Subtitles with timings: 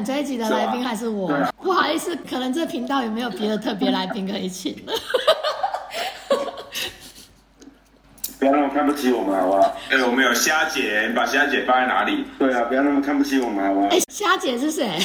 [0.00, 1.30] 们这一集的来宾还是我
[1.62, 4.92] 不好意思，可能这频道也没有别的特别来宾可以请了。
[8.38, 9.76] 不要那么看不起我们，好不好？
[9.90, 12.24] 哎、我们有虾姐，你把虾姐放在哪里？
[12.38, 14.88] 对啊，不要那么看不起我们，好不好哎？，虾姐是谁？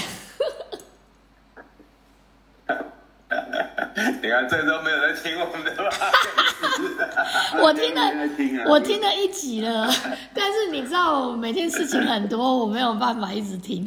[4.23, 5.91] 你看，这都没有人听我们的吧？
[7.62, 8.02] 我听了
[8.67, 9.86] 我听了一集了，
[10.34, 13.86] 但是你知道，我每天事情很多，我没有办法一直听。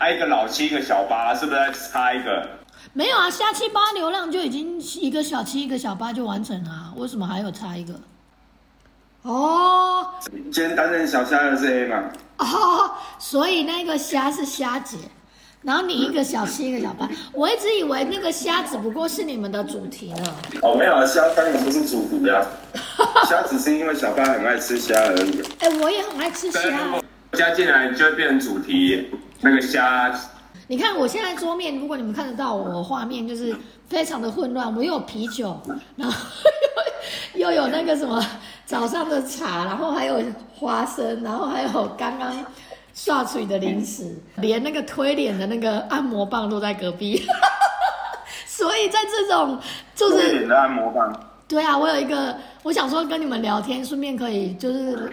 [0.00, 2.48] 挨一个老七，一个小八，是不是再差一个？
[2.94, 7.94] 没有啊，下七八流量就已经一个小七一个小八就完成了、啊，为什么还有差一个？
[9.22, 12.02] 哦今天担任小虾的是 A 嘛？
[12.38, 14.96] 哦，所以那个虾是虾姐，
[15.60, 20.34] 然后你一个小七一个小八，我一直以为那个虾只不过是你们的主题呢。
[20.62, 22.40] 哦，没有啊，虾当然不是主题啊，
[23.28, 25.42] 虾只是因为小八很爱吃虾而已。
[25.58, 27.04] 哎、我也很爱吃虾果。
[27.34, 29.08] 加进来就会变成主题，
[29.40, 30.12] 那个虾
[30.66, 33.56] 你看我现在桌面，如果你们看得到我画面，就是
[33.88, 34.74] 非常的混乱。
[34.76, 35.60] 我又有啤酒，
[35.96, 36.26] 然后
[37.34, 38.24] 又有那个什么
[38.64, 40.22] 早上的茶，然后还有
[40.54, 42.32] 花生，然后还有刚刚
[42.94, 47.26] 刷嘴的零食，连那个推脸的那个按摩棒都在隔壁。
[48.46, 49.58] 所以在这种
[49.94, 51.12] 就是点的按摩棒，
[51.48, 55.10] 对啊，我有一个，我想说跟你们聊天，顺便可以就是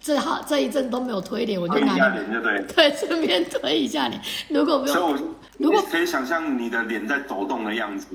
[0.00, 2.62] 这好这一阵都没有推脸，我就推一下拿你脸就对。
[2.74, 4.20] 对顺便推一下脸。
[4.48, 5.18] 如果不用所以我
[5.58, 8.06] 如果可以想象你的脸在抖动的样子。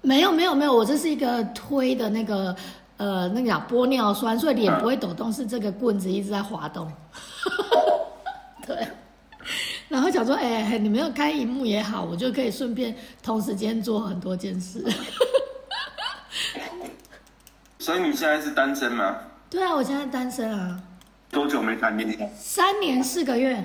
[0.00, 2.56] 没有没有没有，我这是一个推的那个
[2.96, 6.90] 呃那个叫玻尿酸，所以脸不会抖动，是这个棍子一直在滑动。
[8.66, 8.76] 对，
[9.88, 12.92] 然后想说，哎、你没有开荧幕也好，我就可以顺便
[13.22, 14.84] 同时间做很多件事。
[17.78, 19.16] 所以你现在是单身吗？
[19.50, 20.80] 对啊，我现在单身啊，
[21.32, 22.30] 多久没谈恋爱？
[22.36, 23.56] 三年四个月。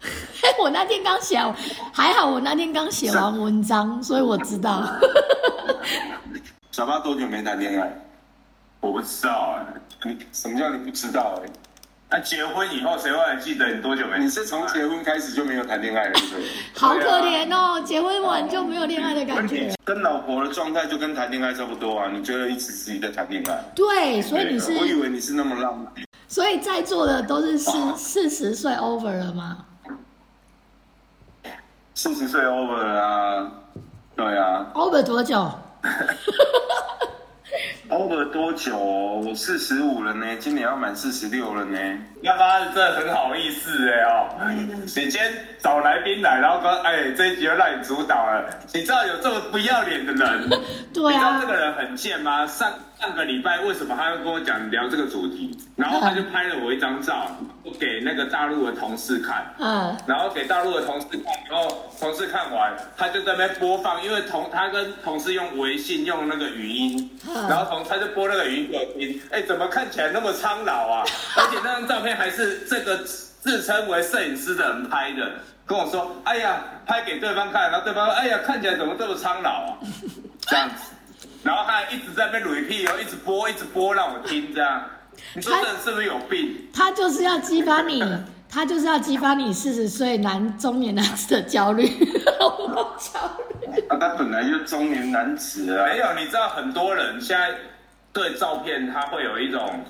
[0.60, 1.52] 我那天刚写完，
[1.92, 4.88] 还好我那天刚写完文章，所以我知道。
[6.70, 7.92] 小八多久没谈恋爱？
[8.80, 11.50] 我不知道哎、你什么叫你不知道、欸？
[12.10, 14.20] 那结婚以后谁会还记得你多久没？
[14.20, 16.44] 你是从结婚开始就没有谈恋爱了，对不对？
[16.76, 19.74] 好可怜哦，结婚完就没有恋爱的感觉。
[19.84, 22.08] 跟老婆的状态就跟谈恋爱差不多啊！
[22.12, 23.60] 你觉得一直自己在谈恋爱？
[23.74, 25.92] 对，所以你是我以为你是那么浪漫。
[26.28, 29.64] 所以在座的都是四四十岁 over 了吗？
[31.94, 33.50] 四十岁 over 了啊，
[34.14, 35.50] 对啊 over 多久？
[37.88, 38.78] over 多久？
[38.78, 41.78] 我四十五了呢，今年要满四十六了呢。
[42.22, 44.28] 他妈的，真的很好意思哎哦！
[44.54, 48.44] 你今天找来宾来，然后说，哎，这一集就让你主导了。
[48.74, 50.50] 你知道有这么不要脸的人？
[50.92, 52.46] 对啊你知道这，个人很贱吗？
[52.46, 55.56] 上上个礼拜为什么他要跟我讲聊这个主题？
[55.76, 57.30] 然后他就拍了我一张照，
[57.62, 59.54] 我给那个大陆的同事看。
[59.58, 71.04] 嗯，然后给大陆的同事看，然后同事看完，他就在那边播放，因为同他跟同事用微信用那个语音，嗯然后同他就播那个语音给我听，哎，怎么看起来那么苍老啊？
[71.36, 75.30] 而且那张照片还是这个自称为摄影师的人拍的，
[75.64, 79.78] 跟我说，哎呀，拍给对方看，然后对方说，哎呀，看起来怎么这么苍老啊？
[80.40, 80.92] 这样子，
[81.42, 84.82] 然后他一直在那边 repeat 哦，一直播，一直播让我听，这样，
[85.34, 86.68] 你说这人是不是有病？
[86.74, 88.02] 他就是要激发你，
[88.50, 93.30] 他就是要激发你四十岁男中年男子的焦虑，焦
[93.72, 93.80] 虑。
[93.88, 97.54] 啊，他本来就中年男子啊，没有，你知道很多人现在
[98.12, 99.84] 对照片他会有一种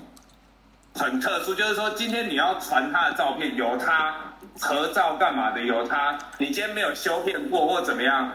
[0.95, 4.15] 很特殊，就是说今天你要传他的照片，有他
[4.61, 8.31] 合照干嘛的，有他，你今天没有修片过或怎么样，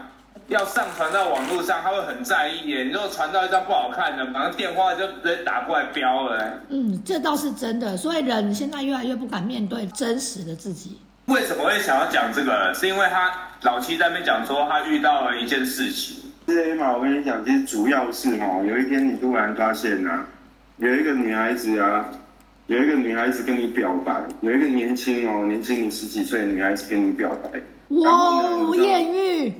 [0.48, 2.84] 要上传到网络上，他会很在意耶。
[2.84, 6.60] 你如果传到一张不好看的，马上电话就直接打过来飙了。
[6.68, 10.98] 嗯，这倒是真的，所以人现在越来越不敢面对真实的自己。
[11.26, 12.74] 为什么会想要讲这个？
[12.74, 13.32] 是因为他
[13.62, 16.16] 老七在那边讲说他遇到了一件事情。
[16.46, 16.92] 是嘛？
[16.92, 20.26] 我跟你讲，其实主要是哈，有一天你突然发现啊，
[20.76, 22.04] 有一个女孩子啊，
[22.66, 27.58] 有一个女孩子跟你表白，有一个年轻哦，年轻你十几岁的女孩子跟你表白，
[27.88, 29.54] 哇，你知道艳遇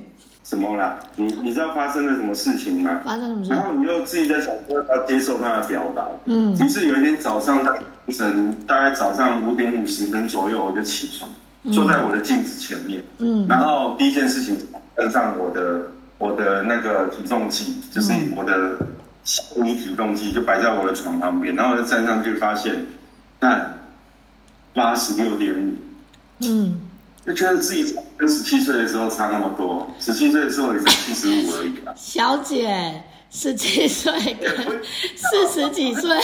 [0.47, 0.99] 什么啦？
[1.15, 3.01] 你你知道发生了什么事情吗？
[3.03, 3.63] 发生什么然？
[3.63, 6.55] 后你又自己在想说要接受他的表达，嗯。
[6.55, 7.63] 于是有一天早上，
[8.05, 11.27] 凌晨大概早上五点五十分左右，我就起床，
[11.73, 13.47] 坐在我的镜子前面，嗯。
[13.47, 14.55] 然后第一件事情
[14.95, 15.81] 登上我的
[16.19, 18.77] 我的那个体重计，就是我的
[19.55, 22.85] 迷你体重计，就摆在我的床旁边，然后我就站上去发现，
[23.39, 23.79] 看
[24.75, 25.73] 八十六点五，
[26.41, 26.79] 嗯，
[27.25, 31.93] 就觉得自己跟十七岁的时候差那么多，十七岁的时候也才七十五而已啊。
[31.95, 34.49] 小姐，十七岁跟
[35.15, 36.17] 四十几岁，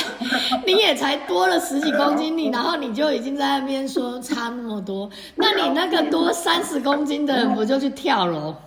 [0.66, 8.56] 你也才多了十几公斤，你然后你就已经在那边说差那么多，那你那个多三十公斤的人不就去跳楼？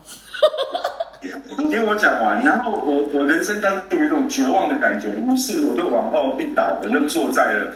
[1.71, 7.73] 听我讲完，然后我我人生当中有一种绝望的感觉，于是我就往后一倒，我就坐在了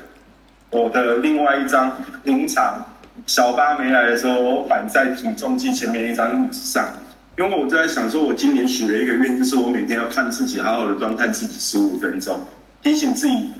[0.71, 1.91] 我的另外一张
[2.25, 2.85] 平常
[3.27, 6.89] 小巴没来的时候，我摆在体重机前面一张椅子上，
[7.37, 12.41] 因为我就在想说，我今年许了一个愿，就是我每天要看自己，好好的观看自己十五分钟，
[12.83, 13.51] 提醒自己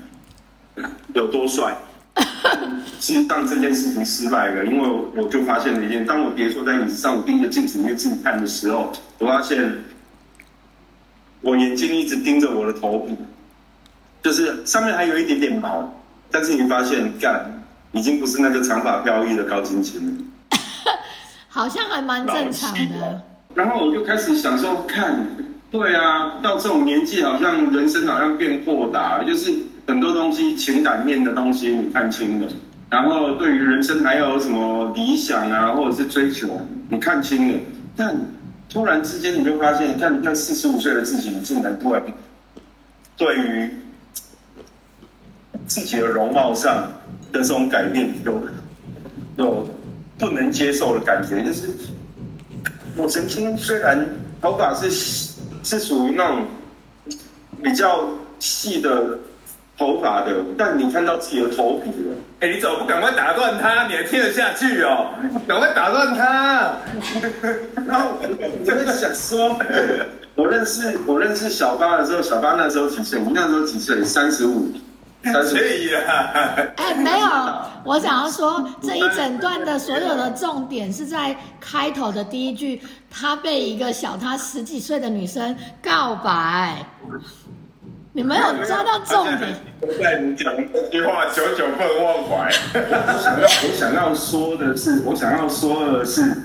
[1.13, 1.75] 有多帅。
[2.99, 9.71] 其实上这件事情失败了，因为我就发现了一件，当我跌坐在椅子上，我盯着镜子里面自己看的时候，我发现
[11.41, 13.17] 我眼睛一直盯着我的头部，
[14.21, 15.93] 就是上面还有一点点毛，
[16.29, 17.58] 但是你发现，干，
[17.91, 20.57] 已经不是那个长发飘逸的高晶晶了。
[21.47, 23.21] 好像还蛮正常的。
[23.55, 25.25] 然后我就开始想说，看，
[25.71, 29.51] 对啊，到这种年纪，好像人生好像变豁达，就是
[29.87, 32.47] 很多东西情感面的东西你看清了，
[32.89, 37.59] 然后对于人生还有什么理想啊，或者是追求，你看清了，
[37.95, 38.15] 但
[38.69, 42.03] 突然之间你就发现，看你看四十五岁的自己，你竟然突然
[43.17, 43.69] 对于
[45.65, 46.91] 自己的容貌上
[47.31, 48.41] 的这种改变有
[49.37, 49.67] 有
[50.17, 51.69] 不能接受的感觉，就是
[52.95, 54.05] 我曾经虽然
[54.41, 54.89] 头发是
[55.63, 56.45] 是属于那种
[57.63, 58.09] 比较
[58.39, 59.17] 细的
[59.77, 62.15] 头发的，但你看到自己的头皮了。
[62.41, 63.85] 哎，你怎么不赶快打断他？
[63.87, 65.09] 你还听得下去哦？
[65.45, 66.77] 赶快打断他！
[67.85, 69.57] 然后我在想说，
[70.35, 73.19] 我认识我认识小八的时候，小八那时候几岁？
[73.19, 74.01] 你那时候几岁？
[74.05, 74.71] 三十五，
[75.23, 76.55] 三十可以啊。
[76.77, 77.27] 哎，没有，
[77.83, 86.77] 我想要说这一整段的所有的重点是在开头的第一句，他被一个小他十几岁的女生告白。
[88.11, 89.55] 你没有抓到重点。
[90.01, 92.51] 在你讲这句话，久久不能忘怀。
[92.73, 96.35] 我想要我想要说的是，我想要说的是，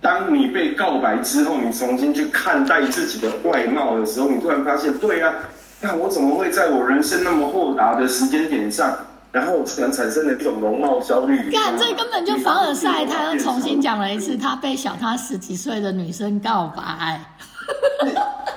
[0.00, 5.34] 当你被告白之后，你重新去看待自己的外貌的时候，你突然发现，对啊，
[5.84, 8.96] 那我怎么会在我人生那么豁达的时间点上，
[9.32, 11.50] 然后突然产生了一种容貌焦虑？
[11.50, 17.20] 干，这根本就凡尔赛，他又重新讲了一次，他被小他十几岁的女生告白。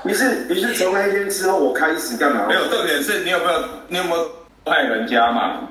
[0.04, 2.46] 于是，于是从那一天之后，我开始干嘛？
[2.48, 4.30] 没有重点是你有没有你有没有
[4.66, 5.62] 害人家嘛？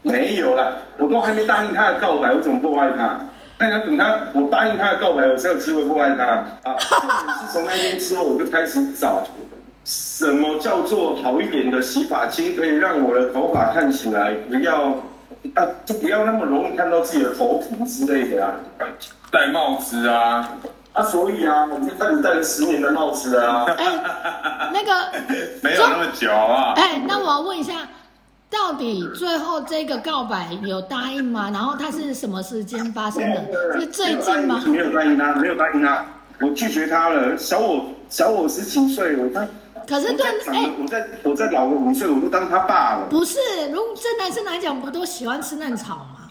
[0.00, 3.20] 没有啦，我都还没答应他的告白，我怎么不爱他？
[3.58, 6.24] 那要等他，我答应他的告白，我才有机会不爱他
[6.64, 6.76] 啊！
[6.78, 9.22] 是从那天之后，我就开始找
[9.84, 14.90] 什么叫做好一点的洗发精，可以让我的头发看起来不要
[15.54, 18.54] 啊，就不要那么容易看到自己的头皮之类的啊。
[19.30, 20.48] 戴帽子啊。
[20.92, 23.64] 啊，所以啊，我就开始戴了十年的帽子啊。
[23.78, 24.92] 哎，那个
[25.64, 26.74] 没有那么久啊。
[26.76, 27.88] 哎，那我要问一下，
[28.50, 31.48] 到底最后这个告白有答应吗？
[31.50, 33.80] 然后他是什么时间发生的？
[33.80, 34.62] 是最近吗？
[34.66, 36.04] 没有答应他，没有答应他，
[36.42, 37.38] 我拒绝他了。
[37.38, 39.48] 小我小我十几岁，我他。
[39.86, 43.06] 可是对，哎，我在我在老个五岁，我都当他爸了。
[43.10, 43.38] 不是，
[43.72, 46.28] 如果这男生来讲，不都喜欢吃嫩草吗？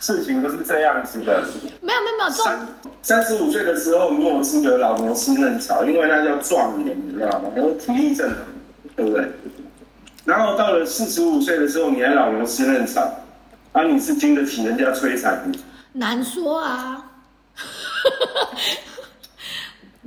[0.00, 1.42] 事情都是这样子的，
[1.80, 2.30] 没有没有没有。
[2.30, 2.68] 三
[3.00, 7.48] 三十五岁的时候，你有资格老牛吃嫩草，因为那叫壮年，你知道吗？
[7.56, 8.30] 有体力正
[8.94, 9.26] 对不对？
[10.24, 13.00] 然后到了四十五岁的时候，你还老牛吃嫩草，
[13.72, 15.50] 啊，你是经得起人家摧残？
[15.92, 17.10] 难说啊。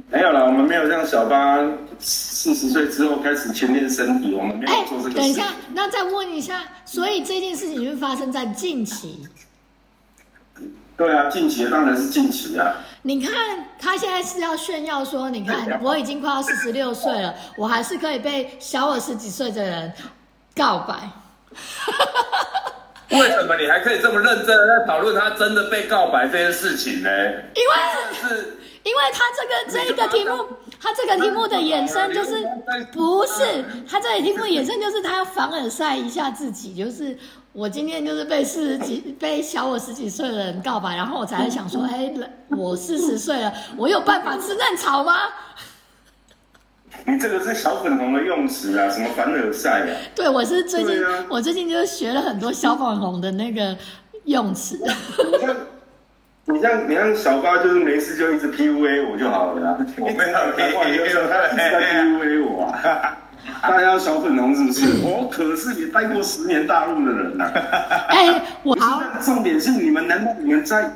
[0.10, 1.60] 没有了，我们没有像小八
[2.00, 5.16] 四十岁之后开始训练身体，我们没有做这个。
[5.16, 9.27] 等一下，那再问一下，所以这件事情就发生在近期。
[10.96, 12.75] 对啊，近期当然是近期啊。
[13.04, 13.34] 你看
[13.80, 19.94] 他现在是要炫耀说，你看我已经快要四十六岁了，我还是可以被小我十几岁的人
[20.56, 20.96] 告白。
[23.10, 27.10] 为什么你还可以这么认真的在讨论他真的被告白这件事情呢？
[27.56, 27.74] 因为
[28.22, 30.48] 是，因为他这个这个题目，
[30.79, 32.48] 他这个题目的衍生就是
[32.94, 37.17] 不是他这个题目衍生就是他要凡尔赛一下自己，就是。
[37.53, 42.13] 我今天就是被四十几、被小我十几岁的人告白，然后我才想说，哎，
[42.50, 45.15] 我四十岁了，我有办法吃嫩草吗？
[47.03, 49.98] 你这个是小粉红的用词啊，什么凡尔赛啊？
[50.13, 53.75] 对，我是最近，我最近就是学了很多小粉红的那个
[54.25, 54.79] 用词。
[56.50, 63.18] 你像，你像，小八，就是没事就一直 P U A 我就好了，我没有 P U A，他在 P U A 我啊。
[63.62, 65.04] 大家小粉红是不是？
[65.04, 67.51] 我可是也待过十年大陆的人呐。
[68.10, 69.01] 哎，我好。
[69.22, 70.89] 重点是你们，难道你们在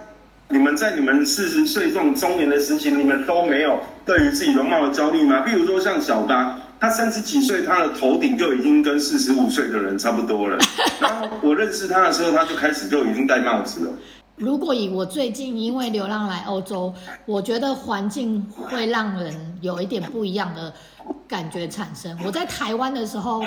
[0.47, 5.41] 你们在你们四十岁这种中年的时期，你们都没有对于自己容貌的焦虑吗？
[5.45, 10.57] 比如说像小八，他三十几岁，他的头顶就已经跟四十五岁的人差不多了。
[10.99, 13.91] 然后我认识他的时候，他就开始就已经戴帽子了。
[14.41, 16.91] 如果以我最近因为流浪来欧洲，
[17.27, 20.73] 我觉得环境会让人有一点不一样的
[21.27, 22.17] 感觉产生。
[22.25, 23.43] 我在台湾的时候，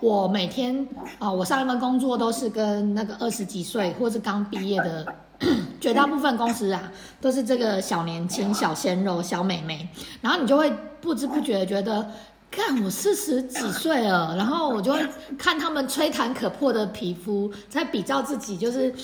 [0.00, 0.84] 我每天
[1.20, 5.06] 啊、我上一份工作都是跟那个二十几岁或是刚毕业的，
[5.80, 6.90] 绝大部分公司啊
[7.20, 9.88] 都是这个小年轻、小鲜肉、小美眉，
[10.20, 12.04] 然后你就会不知不觉觉得。
[12.48, 15.06] 看我四十几岁了，然后我就会
[15.36, 18.94] 看他们吹弹可破的皮肤，在比较自己就是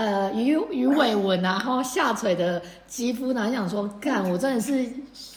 [0.00, 4.90] 呃鱼鱼尾纹啊，然后下垂的肌肤呢，想说，干我真的是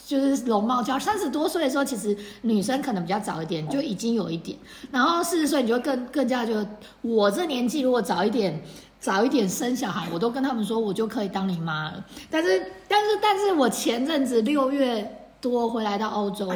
[0.08, 1.04] 就是容貌焦虑。
[1.04, 4.58] 三十多岁的时候，其实女生可能比较早一点，就已经有一点，
[4.90, 6.66] 然后四十岁你就更更加就
[7.02, 8.62] 我这年纪如果早一点。
[9.04, 12.06] 早一点生小孩，我都跟他们说，我就可以当你妈了。
[12.30, 15.06] 但是，但是，但是我前阵子六月
[15.42, 16.50] 多回来到欧洲，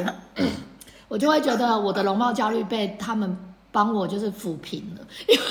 [1.08, 3.36] 我就会觉得我的容貌焦虑被他们
[3.70, 5.42] 帮我就是抚平了，因 为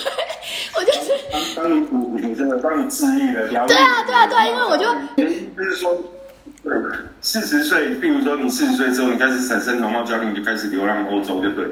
[0.77, 4.85] 我就是当你你你真的帮你治愈了，疗愈对啊对啊对啊因为我就
[5.17, 5.97] 就是说，
[6.63, 6.71] 对，
[7.19, 11.71] 四十岁，比如说你四十岁之后，你开始产生容貌焦虑，你就开始流浪欧洲，就对了。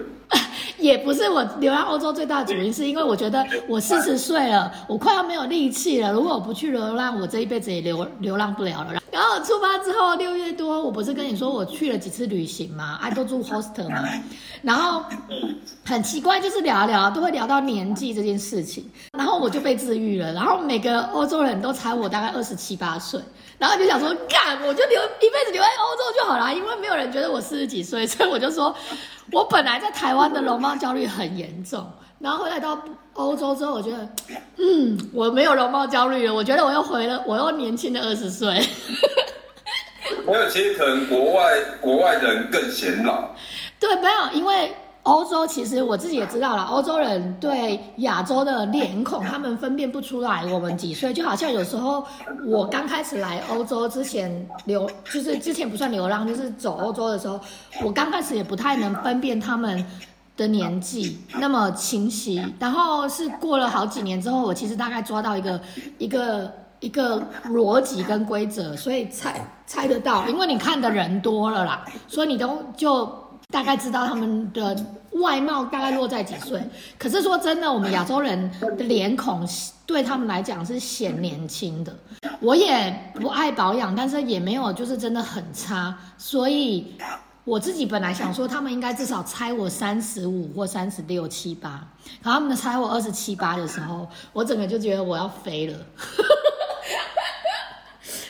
[0.77, 6.11] 也不是我流浪欧洲最大的主因，是因为我觉得我四十岁了，我快要没有力气了。
[6.11, 9.01] 如果我不去流浪，我这一辈子也流流浪不了了。
[9.11, 14.03] 然后出发之后六月多，我不是跟你说我去了几次旅行嘛，啊都住 hostel 嘛，
[14.61, 15.03] 然后
[15.85, 20.33] 很奇怪，就是聊一聊都会聊到年纪这件事情，然后我就被治愈了。
[20.33, 23.19] 然后每个欧洲人都猜我大概二十七八岁，
[23.57, 28.75] 然后就想说，干我就留一辈子留在欧洲就好啦，因为没有人觉得我四十几岁，所以我就说。
[29.31, 31.83] 我本来在台湾的容貌焦虑很严重，
[32.19, 32.79] 然后回来到
[33.13, 34.07] 欧洲之后，我觉得，
[34.57, 36.33] 嗯，我没有容貌焦虑了。
[36.33, 38.63] 我觉得我又回了，我又年轻了二十岁。
[40.27, 43.31] 没有，其实可能国外国外的人更显老。
[43.81, 44.71] 对，没有，因为
[45.05, 51.13] 欧洲其实我自己也知道了，欧洲人对亚洲的脸孔，他们分辨不出来我们几岁。
[51.13, 52.03] 就好像有时候
[52.47, 57.39] 我刚开始来欧洲之前流，就是之前不算流浪，就是走欧洲的时候，
[57.83, 59.85] 我刚开始也不太能分辨他们
[60.35, 62.43] 的年纪那么清晰。
[62.57, 65.61] 然后是过了好几年之后，我其实大概抓到一个
[65.99, 73.23] 一个一个逻辑跟规则，所以猜猜得到，因为你看的人多了啦，所以你都就。
[73.49, 74.75] 大概知道他们的
[75.13, 76.61] 外貌大概落在几岁，
[76.97, 79.47] 可是说真的，我们亚洲人的脸孔
[79.85, 81.95] 对他们来讲是显年轻的。
[82.41, 86.95] 我也不爱保养，但是也没有就是真的很差，所以
[87.45, 91.87] 我自己本来想说他们应该至少猜我三十五或三十六七八，
[92.21, 95.77] 然后他们猜我二十七八的时候，我整个就觉得我要飞了。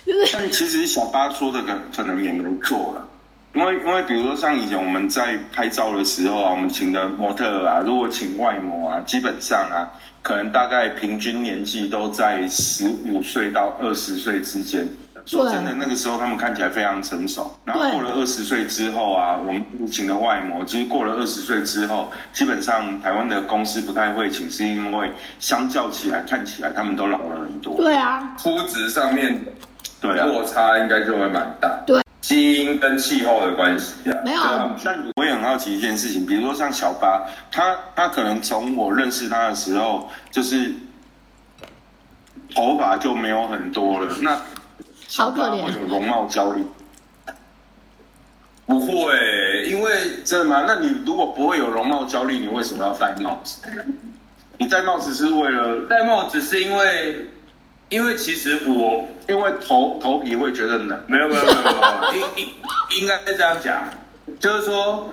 [0.05, 3.07] 就是但其实小八说的可可能也没错了。
[3.55, 9.87] 因为因为比如说像以前我们在拍照的时候啊，我们请的模特啊，如果请外模啊，基本上啊，
[10.21, 14.85] 可能大概平均年纪都在十五岁到二十岁之间。
[15.25, 17.49] 说真的，那个时候他们看起来非常成熟。
[17.63, 25.09] 然后过了二十岁之后啊，我们请的外模，其实过了二十岁之后，基本上台湾的公司不太会请，是因为
[25.39, 27.77] 相较起来看起来他们都老了很多。
[27.77, 29.41] 对啊，肤质上面
[30.01, 31.69] 对啊，落差应该就会蛮大。
[31.87, 32.04] 对。
[32.27, 34.41] 基因跟气候的关系啊，没有。
[34.83, 40.73] 但我也很好奇一件事情，比如说像小八，他他可能从我认识他的时候，就是
[42.55, 44.11] 头发就没有很多了。
[44.21, 44.41] 那
[45.15, 46.65] 好可怜，有容貌焦虑？
[48.65, 49.91] 不会，因为
[50.23, 50.65] 真的吗？
[50.67, 53.61] 那你如果不会有容貌焦虑，你为什么要戴帽子？
[54.57, 57.27] 你戴帽子是为了戴帽子是因为，
[57.89, 59.05] 因为其实我。
[59.27, 63.83] 因为头头皮会觉得冷，没有没有没有没有， 应应应该是这样讲，
[64.39, 65.09] 就是说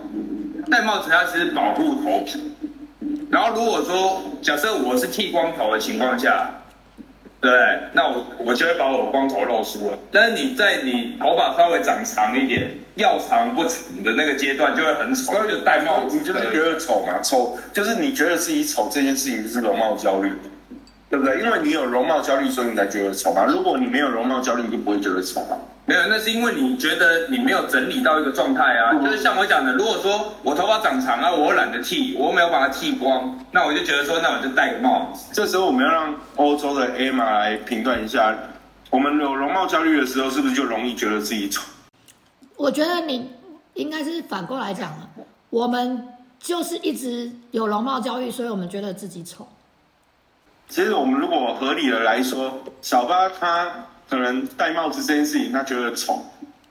[0.71, 2.52] 戴帽子它其实保护头皮，
[3.31, 6.47] 然后如果说假设我是剃光头的情况下，
[7.41, 7.50] 对，
[7.95, 9.99] 那我我就会把我光头露出了。
[10.11, 13.73] 但是你在你头发稍微长长一点，要长不长
[14.05, 17.19] 的那个阶段，就会很丑，就戴帽子，你就是觉得丑嘛？
[17.23, 20.31] 丑就是你觉得自己丑这件事情是容貌焦虑。
[21.12, 21.42] 对不对？
[21.42, 23.45] 因为你有容貌焦虑，所以你才觉得丑嘛。
[23.45, 25.59] 如果你没有容貌焦虑，你就不会觉得丑嘛。
[25.85, 28.95] 没有，那是因为你觉得你没有整理到一个状态啊。
[28.95, 35.28] 就是像我讲的，如果说我头发长长啊，我懒得剃，我没有把它剃光，那我就觉得说，那我就戴个帽子。
[35.35, 38.35] 这时候我们要让欧洲的 Emma 来评断一下，
[38.88, 41.62] 我们有容貌焦虑的时候，是不是就容易觉得自己丑？
[42.57, 43.31] 我觉得你
[43.75, 45.11] 应该是反过来讲了，
[45.50, 49.47] 我们就是一直有容貌焦虑，所以我们觉得自己丑。
[50.73, 53.71] 其实我们如果合理的来说，小巴他
[54.09, 56.25] 可能戴帽子这件事情他觉得丑，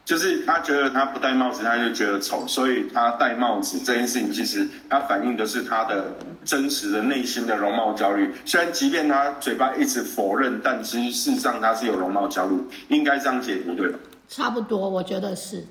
[0.04, 8.34] 就是他觉得他不戴帽子他就觉得丑，所以他戴帽子这件事情其实他反映的是他的真实的内心的容貌焦虑。
[8.44, 12.56] 虽然即便他嘴巴一直否认，但其实事实上他是有容貌焦虑，
[12.88, 14.00] 应该这样解读对吧？
[14.28, 15.64] 差不多，我觉得是。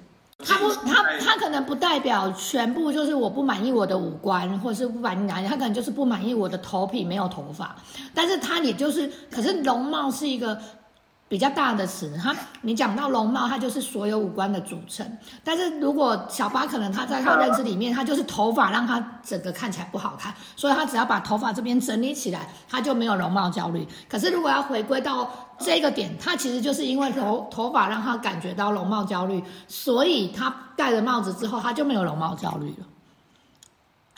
[0.44, 7.76] 他不，他他可能不代表全部就是我不满意我的五官，或者是不满意哪里，他可能就是不满意我的头皮没有头发，
[8.14, 10.58] 但是他也就是，可是容貌是一个。
[11.30, 15.06] 比较大的词，哈，你讲到容貌，它就是所有五官的组成。
[15.44, 23.86] 但是如果小巴可能他在他认知里面，他就是头发让他整个看起来不好看，所以他只要把头发这边整理起来，他就没有容貌焦虑。
[24.08, 32.86] 可是如果要回归到这个点，他其实就是因为头头发让他感觉到容貌焦虑，所以他戴了帽子之后，他就没有容貌焦虑了。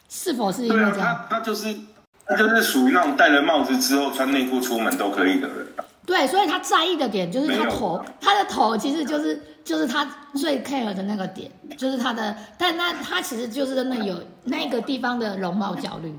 [0.09, 1.27] 是否是因为这样？
[1.29, 1.77] 他他就是
[2.25, 5.67] 他就是属于那种戴了帽子之后穿内裤出门都可以的人。
[6.05, 10.05] 对，所以他在意的点就是他头，他的头其实就是就是他
[10.35, 16.13] 最 care 的那个点，就是他的，但那他其实就是真的有那个地方的容貌焦虑，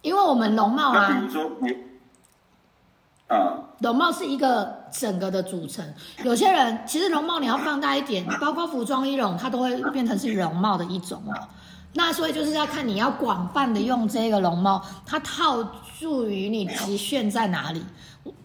[0.00, 1.68] 因为我们容貌啊，比如说你，
[3.26, 5.84] 啊，容貌是一个整个的组成，
[6.24, 11.34] 有些人其实容貌你要放大一点，包括服装衣容，它都会变成是容貌的一种哦。
[11.94, 15.62] 那所以就是要看你要广泛的用这个容貌，它套
[15.98, 17.84] 住于你局限在哪里。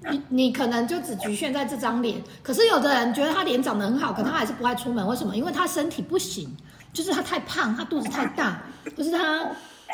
[0.09, 5.05] 你你可能就只局限在这张脸，可是有的人觉得他脸长得很好，可他还是不爱出门。
[5.05, 5.35] 为什么？
[5.35, 6.49] 因为他身体不行，
[6.93, 8.61] 就是他太胖，他肚子太大，
[8.95, 9.45] 就是他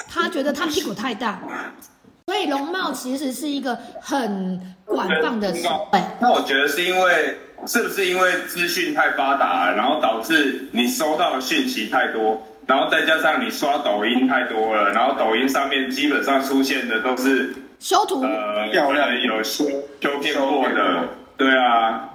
[0.08, 1.42] 他觉得他屁股太大。
[2.28, 5.52] 所以容貌其实是一个很广泛的。
[6.20, 12.40] 那我觉得是因为是不是因为资讯太发达，然后导致你收到的信息太多，
[12.70, 17.52] 然后再加上你刷抖音太多了，然后抖音上面基本上出现的都是。
[17.80, 18.22] 修图？
[18.22, 19.10] 呃漂亮。
[19.24, 19.66] 有修
[20.00, 22.10] 修片过的，对啊，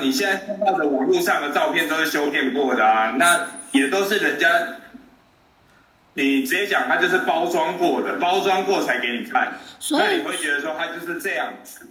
[0.00, 4.48] 你现在看到的网络上的照片都是修片过的啊，那也都是人家，
[6.14, 11.86] 你直接讲他就是包装过的，包装过才给你看，所以你会觉得说他就是这样子，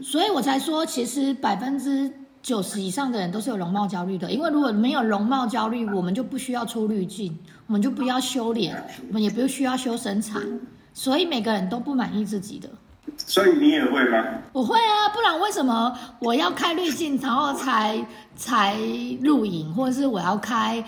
[0.00, 2.08] 所以我才说其实百分之
[2.42, 10.40] 九十以上的人都是有容貌焦虑的，因为如果没有容貌焦虑，我们就不需要出滤镜，我们就不要修脸，我们也不需要修身材。
[10.92, 12.68] 所以每个人都不满意自己的，
[13.16, 14.24] 所以你也会吗？
[14.52, 18.04] 我会啊，不然为什么我要开滤镜，然后才
[18.36, 18.76] 才
[19.22, 20.84] 录影，或者是我要开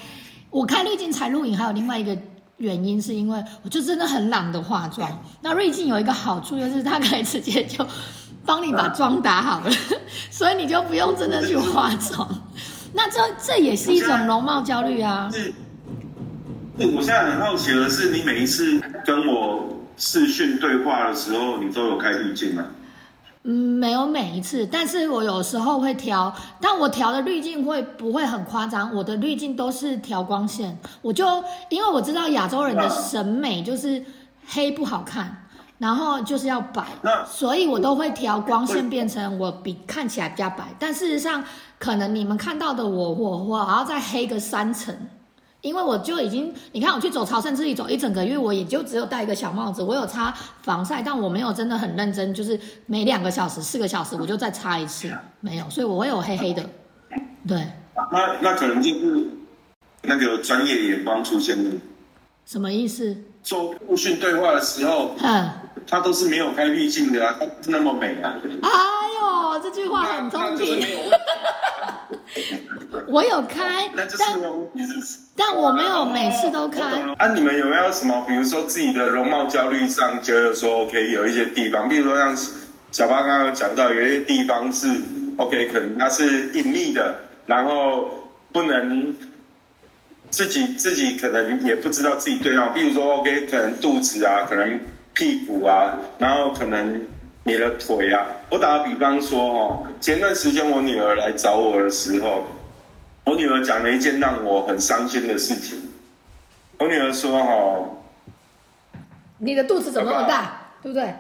[0.50, 1.56] 我开滤镜才录影？
[1.56, 2.14] 还有另外一个
[2.58, 5.08] 原因，是因为我就真的很懒得化妆。
[5.40, 7.86] 那滤镜有一个好处，就是它可以直接就
[8.46, 9.70] 帮你把妆打好了，
[10.30, 12.28] 所以你就不用真的去化妆。
[12.92, 15.30] 那这这也是一种容貌焦虑啊。
[16.78, 19.70] 我现在很好奇的是，你每一次跟我。
[19.96, 22.64] 视讯对话的时候，你都有开滤镜吗？
[23.44, 28.92] 嗯，没有每一次，但是我有时候会调，但我调的滤镜会不会很夸张？
[28.92, 31.24] 我的滤镜都是调光线，我就
[31.68, 34.04] 因为我知道亚洲人的审美就是
[34.48, 35.43] 黑不好看，
[35.85, 36.83] 然后就是要白，
[37.27, 41.44] 所以我都会调光线变成我比看起来比较白，但事实上
[41.79, 44.97] 可能你们看到的我，我我还要再黑个三层。
[45.61, 56.62] 因为我就已经，你看我去走朝圣之旅走一整个月，我也就只有戴一个小帽子，我有擦防晒，但我没有真的很认真，就是每两个小时、四个小时我就再擦一次，没有，所以我会有黑黑的。
[57.47, 57.62] 对，
[58.11, 59.29] 那那可能就是
[60.01, 61.70] 那个专业眼光出现了。
[62.47, 63.14] 什么意思？
[63.44, 65.48] 做互训对话的时候，嗯，
[65.87, 68.35] 他都是没有开滤镜的啊，他是那么美啊。
[68.62, 68.70] 哎
[69.20, 70.85] 呦，这句话很中听。
[73.07, 74.09] 我有开，但
[75.37, 76.80] 但我没有每次都开。
[77.18, 82.35] 啊，你们有没有什么，比如说自己的容貌焦虑上，觉得说 OK 有一些地方，比如说像
[82.90, 84.88] 小八刚刚讲到，有一些地方是
[85.37, 87.14] OK，可能它是隐秘的，
[87.46, 88.09] 然后
[88.52, 89.14] 不能
[90.35, 94.81] 自己自己可能也不知道自己对号，比如说 OK，可能肚子啊，可能
[95.12, 97.01] 屁股啊，然后可能。
[97.47, 98.25] 你的腿啊！
[98.49, 102.47] 我打个比方说，哦，前段时间我女儿来找我的时候，
[103.27, 105.79] 我女儿讲了一件让我很伤心的事情。
[106.79, 107.99] 我女儿说：“哦，
[109.37, 110.59] 你的肚子怎么那么大？
[110.83, 111.12] 对不对？”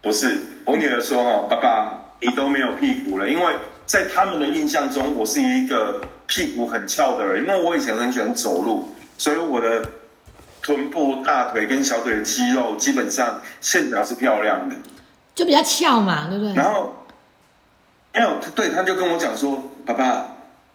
[0.00, 3.52] 不是，我女儿说：“哦，爸爸，你都没有屁股了，因为
[3.84, 9.84] 在他们的印象中，我是一个屁股很翘的人，因为我以前很喜欢走路，所以我的。”
[10.60, 14.74] 臀部、大腿跟小腿的肌肉基本上线条是漂亮的，
[15.34, 16.52] 就比较翘嘛，对不对？
[16.52, 16.92] 然后
[18.12, 20.26] 没有对，他就跟我讲说：“爸爸，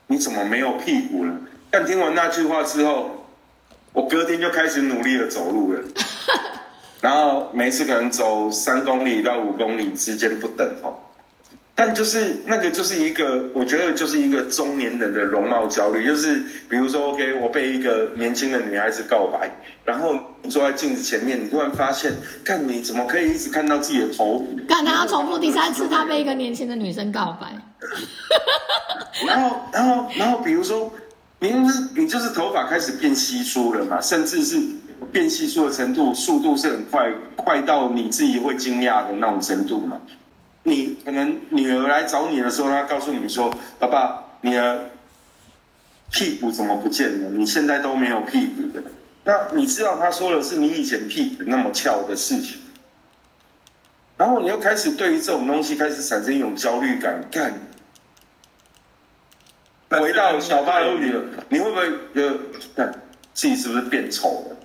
[0.08, 1.34] 你怎么没有屁股了？”
[1.70, 3.28] 但听完那句话之后，
[3.92, 5.80] 我隔天就开始努力的走路了。
[7.02, 10.98] 然后每次可能走三公里到五公里之间不等哦。
[11.76, 16.36] 但就是那个就是一个，我觉得就是一个中年人的容貌焦虑，就是
[16.70, 19.50] 比如说，OK，我被一个年轻的女孩子告白，
[19.84, 27.48] 然后你坐在镜子前面，你突然发现，看你怎么可以一直看到自己的头，看他要重复第三次，他被一个年轻的女生告白，
[29.26, 30.94] 然后，然后，然后，比如说，
[31.40, 34.62] 你就是你就是头发开始变稀疏了嘛，甚至是
[35.12, 40.00] 变稀疏的程度，速度是很快，快到你自己会惊讶的那种程度嘛。
[40.64, 44.90] 你可能女儿来找你的时候，她告诉你说：“爸爸，你的
[46.12, 47.30] 屁股怎么不见了？
[47.32, 48.82] 你现在都没有屁股的。”
[49.26, 52.58] 那你知道她说的是你以前屁股那么翘的事情，
[54.18, 57.54] 然后你又开始对于这种东西开始产生一种焦虑感，干。
[59.90, 62.40] 回到小八的女儿，你会不会觉得，
[62.76, 62.92] 看
[63.34, 64.58] 自己是不是变丑了？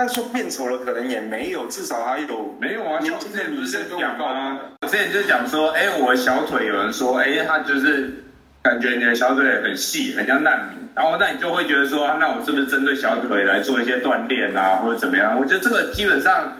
[0.00, 2.98] 但说变丑了，可能也没有，至少还有没有啊？
[3.00, 4.58] 年之前女不是讲生跟我告吗？
[4.80, 8.24] 我之前就讲说，哎，我的小腿有人说，哎，他就是
[8.62, 10.88] 感觉你的小腿很细，很像难民。
[10.94, 15.38] 然后那你就会觉得说，那我是不是针对小腿来做一些锻炼啊，或者怎么样？
[15.38, 16.50] 我觉得这个基本上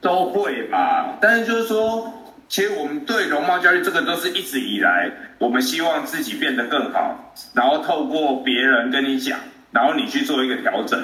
[0.00, 1.18] 都会吧。
[1.20, 2.10] 但是就是说，
[2.48, 9.38] 其实我们对容貌焦虑这个都是一直以来，我们希望自己变得更好，然后透过别人跟你讲，
[9.72, 10.98] 然后你去做一个调整。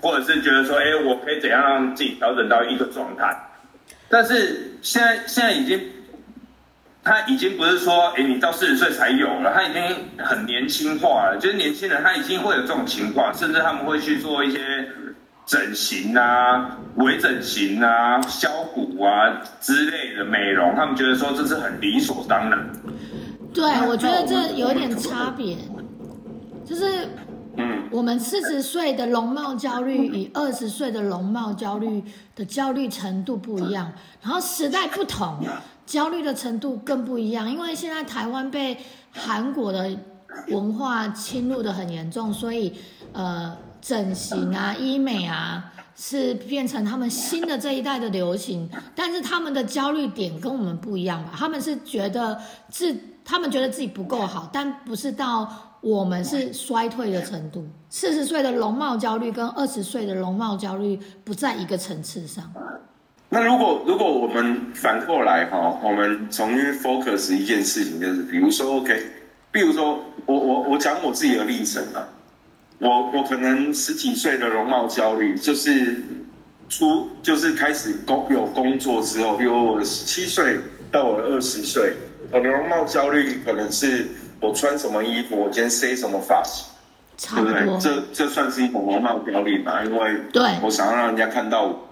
[0.00, 3.34] 或者是觉得说，哎，我可以怎样让自己调整到一个状态？
[4.08, 5.80] 但是现在现在已经，
[7.02, 9.82] 他已经不是说，哎，你到四十岁才有了，他已经
[10.24, 11.38] 很年轻化了。
[11.40, 14.88] 就是年轻人他已经会有这种情况，甚至他们会去做一些
[15.44, 22.70] 整形啊、微整形啊、削骨啊之类的美容，他们觉得说这是很理所当然。
[23.52, 25.56] 对，我觉得这有点差别，
[26.64, 27.08] 就是。
[27.86, 32.02] 嗯，我们四十岁的容貌焦虑与二十岁的容貌焦虑
[32.34, 35.38] 的焦虑程度不一样，然后时代不同，
[35.86, 37.50] 焦虑的程度更不一样。
[37.50, 38.76] 因为现在台湾被
[39.12, 39.90] 韩国的
[40.48, 42.72] 文化侵入的很严重，所以
[43.12, 48.68] 呃，整形啊、医美啊是变成他们新的这一代的流行。
[48.94, 51.32] 但是他们的焦虑点跟我们不一样吧？
[51.36, 55.65] 他们是觉得自他们觉得自己不够好，但不是到。
[55.86, 62.52] 我们是衰退的程度，四十岁的容貌焦虑跟二十岁的容貌焦虑不在一个层次上。
[63.28, 69.00] 那如果如果我们反过来哈，我们重新 focus 一件事情，就是比如说 OK，
[69.52, 72.08] 比如说我我我讲我自己的历程啊，
[72.80, 76.02] 我我可能十几岁的容貌焦虑，就是
[76.68, 80.58] 出就是开始工有工作之后，比如我十七岁
[80.90, 81.92] 到我二十岁，
[82.32, 84.08] 我的容貌焦虑可能是。
[84.40, 86.66] 我穿什么衣服，我今天塞什么发型，
[87.34, 87.80] 对不对？
[87.80, 89.82] 这这算是一种容貌表里吧？
[89.84, 91.82] 因为对我想要让人家看到我。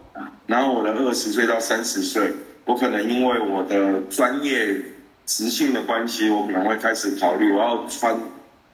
[0.47, 2.33] 然后我的二十岁到三十岁，
[2.67, 4.81] 我可能因为我的专业
[5.27, 8.15] 直性的关系，我可能会开始考虑我要穿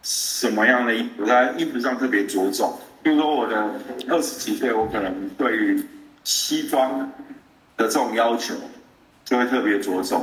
[0.03, 2.77] 什么样的衣服，在衣服上特别着重。
[3.03, 3.71] 比如说我的
[4.09, 5.83] 二十几岁，我可能对于
[6.25, 6.99] 西装
[7.77, 8.53] 的这种要求
[9.25, 10.23] 就会特别着重。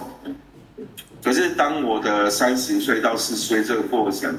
[1.23, 4.35] 可是，当我的三十岁到四十岁这个过程，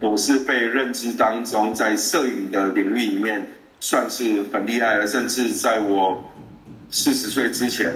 [0.00, 3.44] 我是被认知当中，在摄影的领域里面
[3.80, 5.06] 算是很厉害的。
[5.06, 6.22] 甚至在我
[6.90, 7.94] 四十岁之前，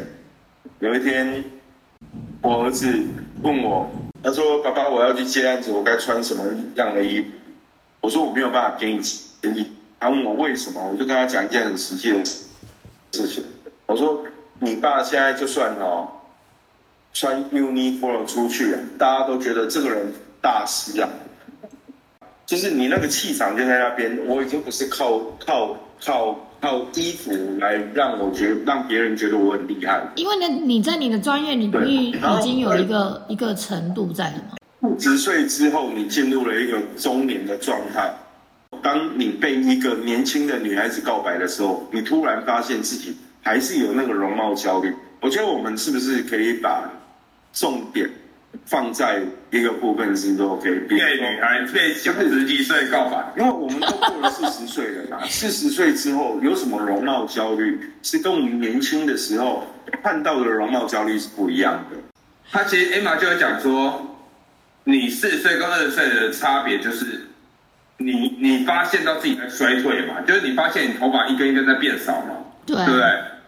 [0.81, 1.45] 有一天，
[2.41, 2.91] 我儿子
[3.43, 3.89] 问我，
[4.23, 6.43] 他说：“爸爸，我要去接案子，我该穿什么
[6.77, 7.27] 样的衣服？”
[8.01, 9.71] 我说：“我没有办法给你建议。”
[10.01, 13.45] 他问我为什么，我就跟他讲一件很实际的事情。
[13.87, 14.25] 我说
[14.59, 16.09] ：“你爸现在就算哦。”
[17.15, 21.09] 穿 uniform 出去，啊大家都觉得这个人大师啊，
[22.45, 24.19] 就是你那个气场就在那边。
[24.27, 30.03] 我已经不是靠靠靠靠衣服来让我觉让别人觉得我很厉害。
[30.17, 34.97] 因为呢，你在你的专业领域已经有一个一个程度在了嘛。
[34.99, 38.13] 十岁之后，你进入了一个中年的状态。
[38.83, 44.93] 当你被一个年轻的女孩子告白的时候，你突然发现自己还是有那个容貌焦虑。
[45.21, 46.91] 我觉得我们是不是可以把
[47.55, 48.11] 重点
[48.67, 55.27] 放在一个部分是都 OK，被女孩被小十几岁告白，因为我们都过了 四十岁了嘛。
[55.27, 59.67] 四十岁之后有什么容貌焦虑，是跟我们年轻的时候
[60.03, 61.97] 看到的容貌焦虑是不一样的。
[62.51, 64.17] 他其实 Emma 就有讲说，
[64.85, 67.29] 你四十岁跟二十岁的差别就是，
[67.99, 72.37] 你你发现到自己在衰退嘛，就是你发现你头发一根一根在变少嘛，
[72.67, 73.03] 对不对？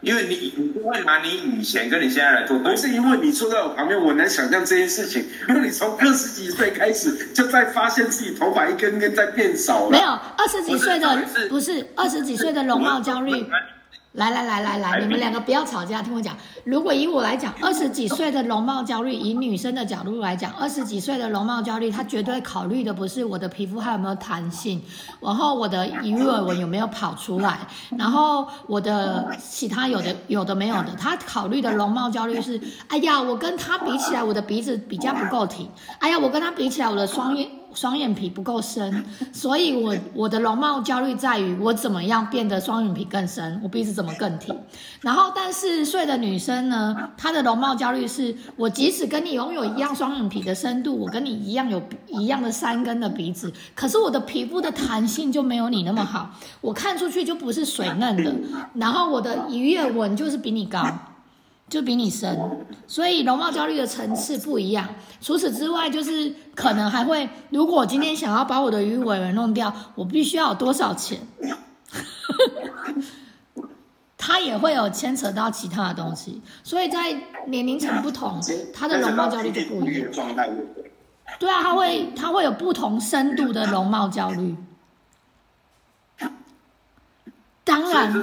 [0.07, 5.27] 因为你你不会拿你以前跟你现在来做，不是因为你坐在我旁边，我能想象这件事情。
[5.51, 9.91] 因为你从二十几岁开始就在发现自己头发一根根在变少了。
[9.91, 13.45] 没有二十几岁的不是二十几岁的容貌焦虑，
[14.17, 16.35] 来来来来来，你们两个不要吵架，听我讲。
[16.65, 24.83] 如果以我来讲，二十几岁的容貌焦虑，以女生的角度来讲，二十几岁的容貌焦虑，她绝对考虑的不是我的皮肤还有没有弹性，
[25.21, 27.59] 然后我的鱼尾纹有没有跑出来，
[27.99, 37.47] 然后我的其他有的有的没有的，她考虑的容貌焦虑是，哎呀，我跟她比起来，我的鼻子比较不够挺，哎呀，我跟她比起来，我的双眼。
[37.75, 44.57] 双眼皮不够深， 所以我我的容貌焦虑在于我怎么样变得双眼皮更深，我鼻子怎么更挺。
[45.01, 58.35] 然后，但四十岁的女生呢，她的容貌焦虑是我即使跟你拥有一样双眼皮的深度，我跟你一样有一样的三根的鼻子，可是我的皮肤的弹性就没有你那么好，我看出去就不是水嫩的，
[58.75, 60.83] 然后我的鱼跃纹就是比你高。
[61.69, 62.39] 就比你深，
[62.87, 64.89] 所以容貌焦虑的层次不一样。
[65.21, 71.19] 除此之外，就是可能还会，如果我今天想要把我的鱼尾纹弄掉，我必须要有多少钱？
[74.17, 77.13] 它也会有牵扯到其他的东西，所以在
[77.47, 78.41] 年龄层不同，
[78.73, 80.09] 它的容貌焦虑就不一样。
[81.41, 84.55] 对啊，它会它会有不同深度的容貌焦虑。
[87.65, 88.15] 当然。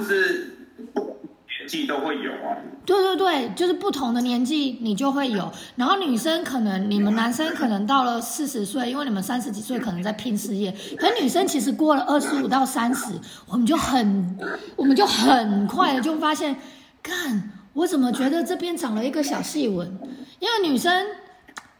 [1.66, 13.12] 季都会有啊，对对对，就是不同的年纪你就会有，然后女生可能你们男生可能到了四十岁，因为你们三十几岁可能在拼事业，可女生其实过了二十五到三十，
[13.48, 14.38] 我们就很，
[14.76, 16.56] 我们就很快的就发现，
[17.02, 19.98] 看我怎么觉得这边长了一个小细纹，
[20.38, 21.06] 因为女生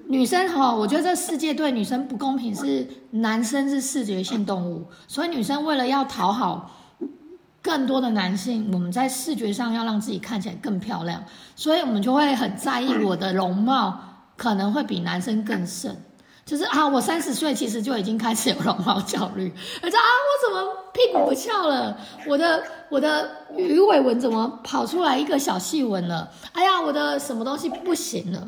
[0.06, 6.70] 女生哈，我觉得这世界对女生不公平，是男生是视觉性动物，所以女生为了要讨好。
[7.64, 11.24] 更多的男性，我们在视觉上要让自己看起来更漂亮，
[11.56, 13.98] 所以我们就会很在意我的容貌
[14.36, 15.96] 可能会比男生更盛。
[16.44, 19.50] 就是啊，我三十岁其实就已经开始有容貌焦虑，
[19.82, 21.96] 而且啊，我怎么屁股不翘了？
[22.28, 26.30] 我的我的鱼尾纹怎么跑出来一个小细纹了？
[26.52, 28.46] 哎呀，我的什么东西不行了？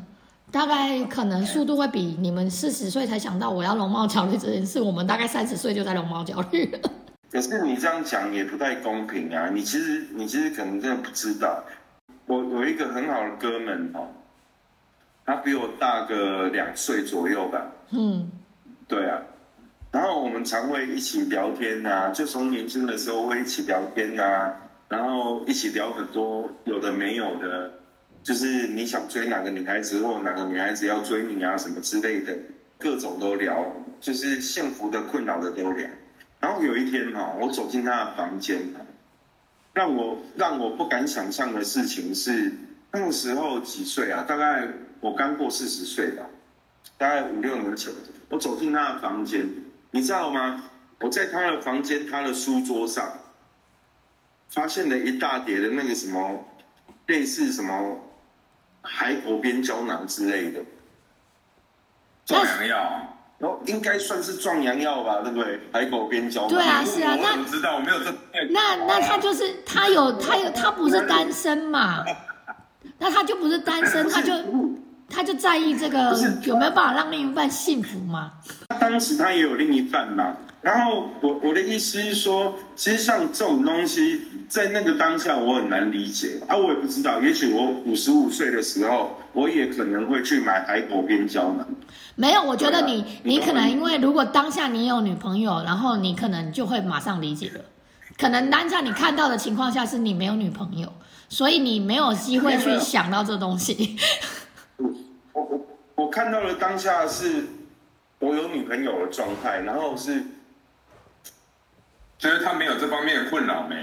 [0.52, 6.90] 大概可能速度会比你们四十岁才想到我要容貌焦虑这件事，我们大概三十岁就在容貌焦虑了。
[7.30, 9.50] 可是你这样讲也不太公平啊！
[9.52, 11.62] 你其实你其实可能真的不知道，
[12.26, 14.08] 我有一个很好的哥们哦，
[15.24, 17.66] 他比我大个两岁左右吧。
[17.90, 18.30] 嗯，
[18.86, 19.20] 对啊。
[19.92, 24.54] 然后我们常会一起聊天啊，就从年轻的时候会一起聊天啊，
[24.88, 27.72] 然后一起聊很多有的没有的，
[28.22, 32.36] 就是你想追哪个女孩子，或哪个女孩子要追你啊，什么之类的，
[32.78, 33.64] 各种都聊，
[34.00, 35.88] 就是幸福的、困扰的都聊。
[36.46, 38.72] 然后有一天哈，我走进他的房间，
[39.72, 42.52] 让我让我不敢想象的事情是，
[42.92, 44.22] 那个时候几岁啊？
[44.22, 44.68] 大概
[45.00, 46.24] 我刚过四十岁吧，
[46.96, 47.92] 大概五六年前，
[48.28, 49.44] 我走进他的房间，
[49.90, 50.70] 你知道吗？
[51.00, 53.12] 我在他的房间，他的书桌上，
[54.48, 56.46] 发现了一大叠的那个什么，
[57.08, 57.98] 类似什么
[58.82, 60.62] 海口边胶囊之类的，
[62.24, 63.15] 壮阳药。
[63.40, 65.60] 哦，应该算是壮阳药吧，对不对？
[65.72, 66.48] 海狗边胶。
[66.48, 67.74] 对啊，是啊，那我知道？
[67.76, 68.10] 我没有这。
[68.50, 72.04] 那那他就是他有 他有他不是单身嘛？
[72.98, 74.32] 那他就不是单身，他就
[75.10, 78.32] 他就在意这个有没有办法让另一半幸福嘛？
[78.80, 80.34] 当时他也有另一半嘛。
[80.66, 91.64] 然后我我的意思是说，其实像这种东西，在那个当下我很难理解啊，我也不知道，也许我五十五岁的时候，我也可能会去买海口边胶囊。
[92.16, 97.60] 没有，我觉得你你可能因为如果当下你有女朋友，然后你可能就会马上理解了。
[98.18, 100.92] 可能当下你看到的情况下是你没有女朋友，
[101.28, 103.96] 所以你没有机会去想到这东西。
[105.32, 107.44] 我我我看到了当下是
[108.18, 110.24] 我有女朋友的状态，然后是。
[112.18, 113.76] 就是他没有这方面的困扰没？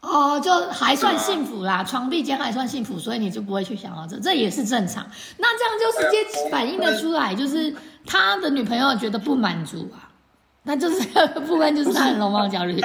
[0.00, 5.08] 哦，就还算幸福啦，床壁间还算幸福，所以你就不会去想到这，这也是正常。
[5.38, 7.72] 那这样就直接反映的出来，就是
[8.04, 10.10] 他的女朋友觉得不满足啊，
[10.64, 11.06] 那就是
[11.46, 12.80] 部分就是他的容貌焦虑。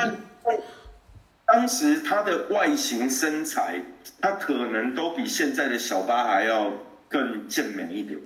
[1.47, 3.81] 当时他的外形身材，
[4.21, 6.71] 他可能都比现在的小八还要
[7.09, 8.19] 更健美一点，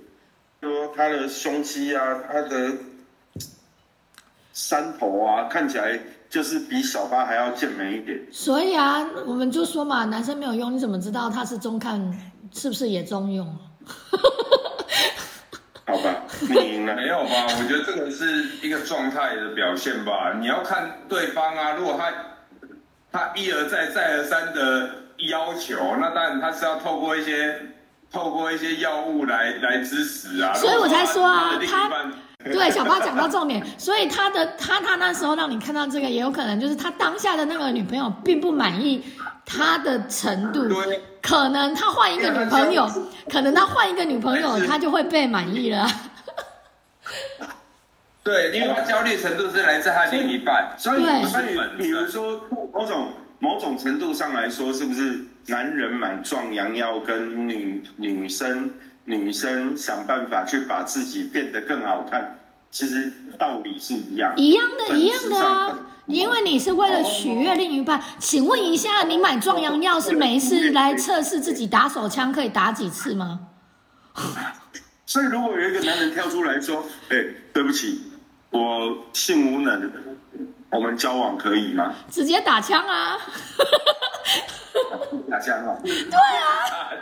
[0.60, 2.72] 说他的胸肌啊，他的
[4.52, 5.98] 山头啊，看起来。
[6.32, 12.00] 就是比小八还要健美一点，所以啊，我们就说嘛，男生没有用，你怎么知道他是中看，
[12.54, 13.44] 是不是也中用？
[15.86, 16.96] 好吧，你赢了。
[16.96, 17.48] 没有吧？
[17.48, 20.32] 我觉得这个是一个状态的表现吧。
[20.40, 22.10] 你要看对方啊，如果他
[23.12, 24.88] 他一而再再而三的
[25.28, 27.60] 要求，那当然他是要透过一些
[28.10, 30.54] 透过一些药物来来支持啊。
[30.54, 31.90] 所以我才说啊，他
[32.44, 39.02] 对，小八讲到重点，所以他的他他那时候让你看到这个，也有可能就是他当下的那个女朋友并不满意
[39.46, 40.68] 他的程度，
[41.22, 42.90] 可能他换一个女朋友，
[43.30, 45.86] 可能他换一个女朋友，他就会被满意了。
[48.24, 51.28] 对，因为他焦虑程度是来自他另一半，所以对。
[51.28, 52.40] 所以比如说
[52.72, 53.08] 某种
[53.40, 58.70] 某种程度上来说，是不是男人买壮阳药跟女女生
[59.04, 62.38] 女生想办法去把自己变得更好看，
[62.70, 64.32] 其实道理是一样。
[64.36, 65.78] 一样的，一样的啊。
[66.06, 73.40] 因为你是为了取悦另一半，请问一下，你买壮阳药是没事来测试自己打手枪可以打几次吗？
[75.06, 77.16] 所以如果有一个男人跳出来说：“哎、
[77.52, 78.10] 对不起，
[78.50, 79.90] 我性无能，
[80.70, 83.18] 我们交往可以吗直接打枪啊！
[85.30, 85.76] 打枪啊！
[85.82, 86.92] 对啊，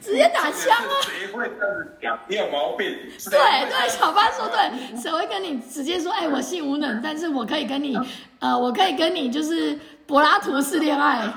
[0.00, 0.92] 直接打枪啊！
[1.02, 2.18] 谁会这样？
[2.28, 2.86] 你有毛病。
[3.30, 7.98] 对对，小八说对，谁会跟你直接说，哎，我性无能，但是我可以跟你，
[8.40, 11.28] 呃，我可以跟你就是柏拉图式恋爱。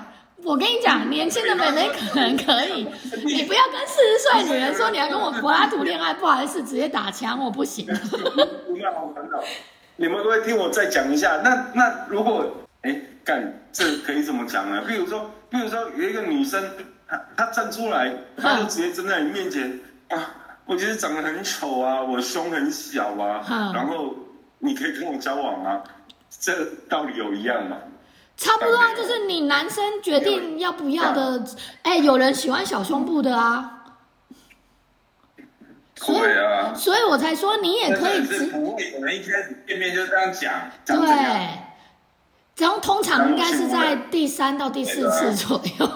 [0.43, 2.87] 我跟你讲，年轻的妹妹可能可以，
[3.25, 7.85] 你不要跟四十岁女人说你要跟我柏拉图恋爱，不好意思，直接打枪，我不行。
[7.87, 9.43] 那好玩哦！
[9.97, 11.41] 你们都会听我再讲一下。
[11.43, 12.45] 那那如果
[12.83, 14.81] 哎干，这可以怎么讲呢？
[14.87, 16.63] 比如说，比如说有一个女生，
[17.07, 20.35] 她她站出来，她就直接站在你面前啊，
[20.65, 24.15] 我觉得长得很丑啊，我胸很小啊，嗯然后
[24.59, 25.83] 你可以跟我交往啊，
[26.39, 27.77] 这道理有一样吗？
[28.37, 31.43] 差不多啊，就是你男生决定要不要的。
[31.83, 33.83] 哎，有人喜欢小胸部的啊，
[35.95, 40.53] 所以啊，所以我才说你也可以直是不会有人一开始见面就这样讲。
[40.85, 40.95] 对，
[42.59, 45.89] 然后通常应该是在第三到第四次左右。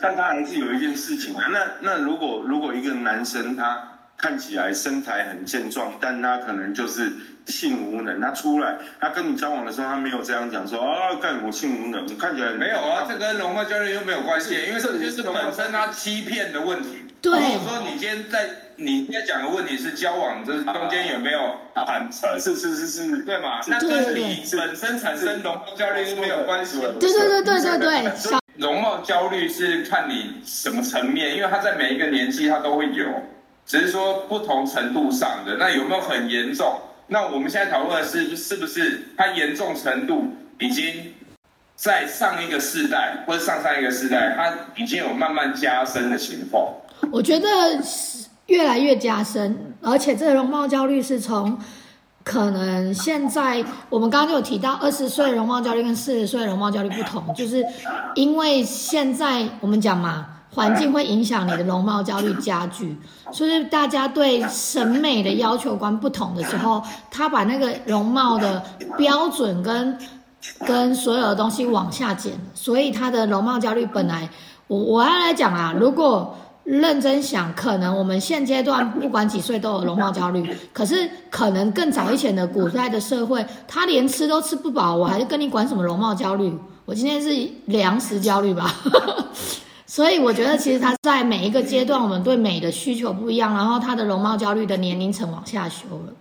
[0.00, 1.46] 但他还是有一件事情啊。
[1.50, 3.82] 那那如果如果一个男生他
[4.16, 7.12] 看起来身材很健壮，但他可能就是
[7.46, 17.04] 性无能，他出来他跟你交往的时候，他没有这样讲说啊，干我性无能，我看起来没有啊，这跟容貌焦虑又没有关系，因为这就是本身他欺骗的问题。
[17.20, 23.60] 对如果说你今天在你在讲的问题是交往就是中间有没有坦诚，是是是是，对嘛？
[23.66, 26.92] 那跟你本身产生容貌焦虑是没有关系的。
[26.94, 33.06] 对对对对对对，容貌焦虑是看你什么层面，因为它在每一个年纪它都会有，
[33.64, 35.56] 只是说不同程度上的。
[35.58, 36.78] 那有没有很严重？
[37.08, 41.14] 那我们现在讨论的是，是不是它严重程度已经
[41.76, 46.74] 在上一个世代或者上上一个世代，它已经有慢慢加深的情况。
[47.12, 51.58] 我觉得是越来越加深，而且这个容貌焦虑是从
[52.22, 57.64] 可能现在我们刚刚就有提到，二十岁容貌焦虑跟四十岁容貌焦虑不同，就是
[58.14, 62.96] 因为现在我们讲嘛，环境会影响你的容貌焦虑加剧，
[63.30, 68.62] 所以大家对审美的要求观不同的时候，他把那个容貌的
[68.96, 69.98] 标准跟
[70.66, 74.28] 跟所有的东西往下减，所以他的容貌焦虑本来，
[74.66, 86.52] 我我要来讲啊，如果认真想，可能我们现阶段 不管几岁都有容貌焦虑，可是可能更早以前的古代的社会，他连吃都吃不饱，我还是跟你管什么容貌焦虑？
[86.84, 88.74] 我今天是粮食焦虑吧。
[89.86, 96.12] 所以我觉得，其实他在每一个阶段，我们对美的需求不一样，然后他的容貌焦虑的年龄层往下修了。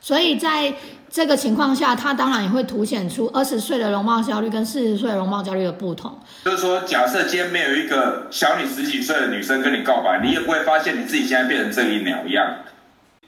[0.00, 0.74] 所以在
[1.12, 6.18] 这个情况下，他当然也会凸显出二十岁的容貌焦虑跟四十岁的容貌焦虑的不同。
[6.42, 12.50] 就是说，假设今天没有一个小你十几岁的女生跟你告白，你也不会发现你自己现在变成这一鸟一样。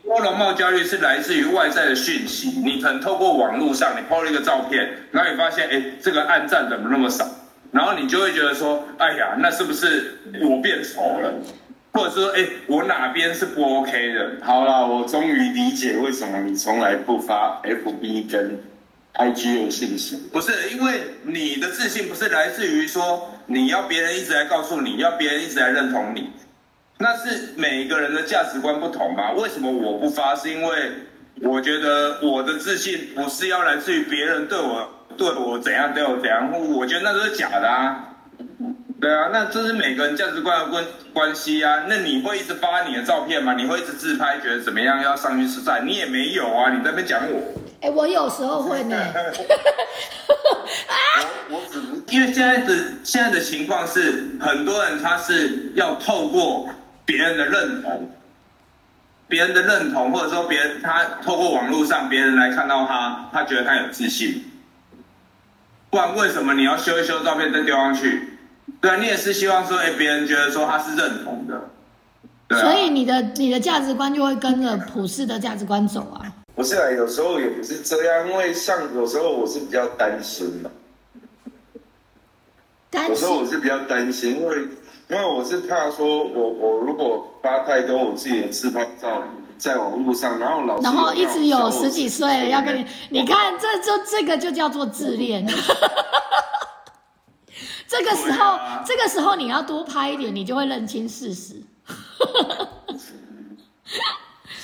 [0.02, 7.26] 多容貌焦虑是来自于外在的讯息，你可能透过网络上，你 PO 了一个照片，然后你发现，哎，这个暗赞怎么那么少？
[7.70, 11.34] 然后你就会觉得说，哎呀，那是不是我变丑了？
[11.94, 14.32] 或者说，哎，我哪边是不 OK 的？
[14.42, 18.60] 好啦，我终于理解为什么你从来不发 FB 跟
[19.14, 20.16] IG 的信息。
[20.32, 26.30] 不是，因为你的自信不是来自于说你要别人一直来告诉你，要别人一直来认同你，
[26.98, 29.30] 那是每个人的价值观不同嘛。
[29.32, 30.34] 为什么我不发？
[30.34, 30.92] 是因为
[31.42, 38.10] 我觉得我的自信不是要来自于别人对我对我怎样对我怎样，我觉得那都是假的啊。
[39.04, 40.82] 对啊，那这是每个人价值观的关
[41.12, 41.84] 关系啊。
[41.86, 43.52] 那你会一直发你的照片吗？
[43.52, 45.86] 你会一直自拍，觉得怎么样要上去吃饭？
[45.86, 47.42] 你也没有啊，你在那边讲我。
[47.82, 48.96] 哎，我有时候会呢。
[51.50, 51.78] 我只
[52.08, 56.70] 因为现在的现在的情况是，很多人他是要透过
[57.04, 58.10] 别人的认同，
[59.28, 64.42] 别人的认同，或者说别人他透过网络上别人来看到他，他觉得他有自信。
[65.90, 68.30] 不然为什么你要修一修照片再丢上去？
[68.84, 71.58] 对啊，你也是希望说，哎，别人觉得说他是认同的。
[72.46, 76.20] 对啊所以你的你的价值观就会跟着普世的价值观走啊。
[76.54, 80.70] 不是啊，有时候也不是这样，因为像有时候我是比较担心的，
[82.90, 84.58] 担有时候我是比较担心，因为
[85.08, 89.22] 因为我是怕说我我如果发太多我自己的自拍照
[89.56, 95.42] 在网络上，然后老师然后一直有十几岁要跟你你，你看这就这个就叫做自恋。
[97.86, 101.62] 这个时候这个时候你要多拍一点，你就会认清事实。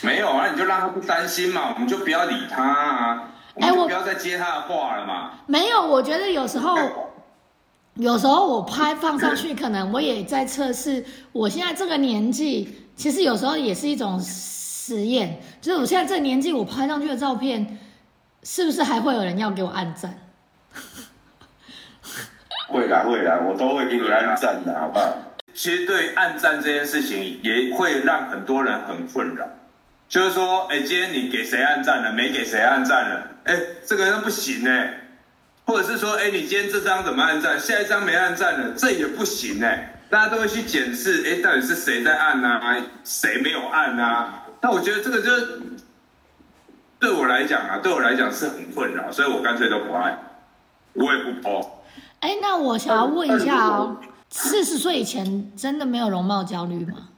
[0.03, 5.33] 没有啊，你就让他不担心嘛，我们就不要理他啊，我哎我们就不要再接他的话了嘛。
[5.47, 6.75] 没有，我觉得有时候，
[7.95, 17.79] 有时候我拍放上去，可能我也在测试我现在这个年纪，其实有时候也是一种实验，就是我现在这个年纪，我拍上去的照片，
[18.43, 20.19] 是不是还会有人要给我按赞？
[22.71, 25.17] 会啦会啦，我都会给你按赞的，好不好？
[25.53, 29.45] 其实对暗战这件事情，也会让很多人很困扰。
[30.09, 34.95] 就是说，哎，今天你给谁按赞了，没给谁按赞了，哎，这个人不行哎。
[35.67, 39.95] 或者是说，哎，你今天这张怎么按赞，下一张没按赞了，这也不行哎。
[40.09, 44.45] 大家都会去检视，哎，到底是谁在按啊，谁没有按啊？
[44.61, 45.61] 那我觉得这个就是
[46.99, 50.19] 对我来讲啊，对我来讲是很困扰，所以我干脆都不按，
[50.95, 51.80] 我也不 p。
[52.21, 53.97] 哎，那我想要问一下哦，
[54.31, 57.09] 四十岁以前真的没有容貌焦虑吗？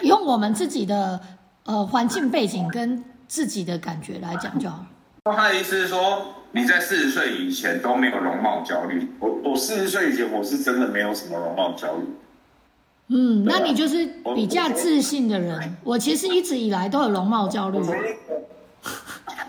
[0.00, 1.20] 用我们自己的
[1.64, 4.86] 呃环境背景跟自己的感觉来讲就好了。
[5.36, 6.22] 他的意思是说，
[6.52, 12.06] 你在四十岁以前都没有容貌焦虑，我我四十岁以前我是真的没有什么容貌焦虑，
[13.08, 15.76] 嗯，那你就是比较自信的人。
[15.84, 17.84] 我其实一直以来都有容貌焦虑我。
[17.84, 17.94] 从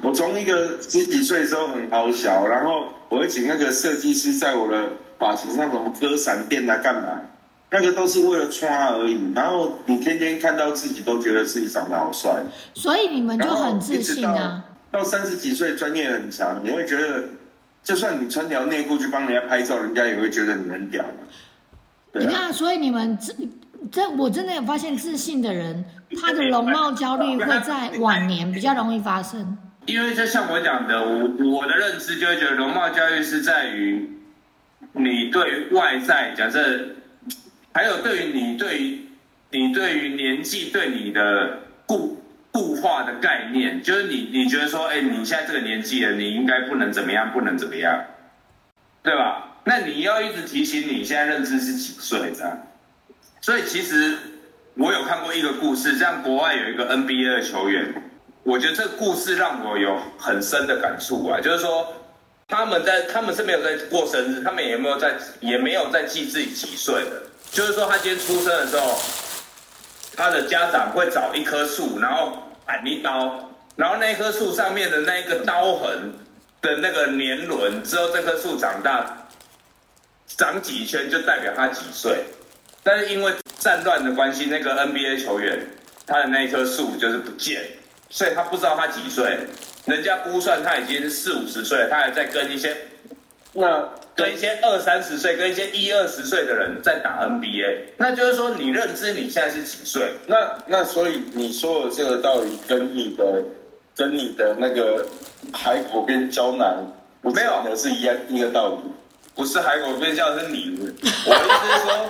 [0.04, 4.90] 我从一个十几岁的时候很好小，然后我会请那个设计师在我的
[5.20, 7.22] 发型上什么割闪电啊干嘛，
[7.70, 9.32] 那个都是为了穿而已。
[9.36, 12.44] 然后你天天看到自己都觉得自己长得好帅，
[12.74, 14.64] 所以你们就很自信啊。
[14.92, 17.24] 到三十几岁专业很强，你会觉得，
[17.84, 21.06] 就算你穿条内裤去帮人家拍照，人家也会觉得你很屌
[22.14, 23.34] 你看，所以你们这
[23.90, 25.86] 这，我真的有发现，自信的人
[26.20, 29.58] 他的容貌焦虑会在 晚年比较容易发生。
[29.86, 34.10] 因为就像我讲的，我我的认知就会觉得容貌焦虑是在于
[34.94, 36.96] 你对于外在，假设
[37.74, 39.06] 还有对于你对于
[39.52, 48.06] 你对于年纪对你的固固化的概念，就是你你觉得说，哎，你现在这个年纪了，你应该不能怎么样，不能怎么样，
[49.02, 49.58] 对吧？
[49.64, 52.68] 那你要一直提醒你现在认知是几岁这样。
[53.42, 54.18] 所以其实
[54.76, 57.94] 我有看过一个故事，像国外有一个 NBA 的球员，
[58.44, 61.94] 我觉得这个故事让我有很深的感触啊，就是说
[62.48, 67.22] 他们在他们是没有在过生日，他们也没有在也没有在记自己几岁的，
[67.52, 69.00] 就是说他今天出生的时候，
[70.18, 76.14] 他的家长会找一棵树，然后砍一刀，然后那棵树上面的那一个刀痕
[76.62, 79.28] 的那个年轮，之后这棵树长大
[80.28, 82.24] 长几圈就代表他几岁。
[82.84, 85.60] 但是因为战乱的关系，那个 NBA 球员
[86.08, 87.64] 他的那一棵树就是不见，
[88.12, 89.40] 所以他不知道他几岁。
[89.86, 92.78] 人家估算他已经四五十岁，他还在跟一些
[93.54, 97.78] 那跟一些二三十岁、跟一些一二十岁的人在打 NBA。
[97.98, 100.14] 那就是说，你认知你现在是几岁？
[100.28, 103.44] 那那所以你说的这个道理跟你的
[103.96, 105.04] 跟你的那个
[105.52, 108.92] 海口跟胶囊不没有的是一样一个道理。
[109.34, 110.78] 不是海狗变叫是你。
[110.78, 112.10] 我的意思是说，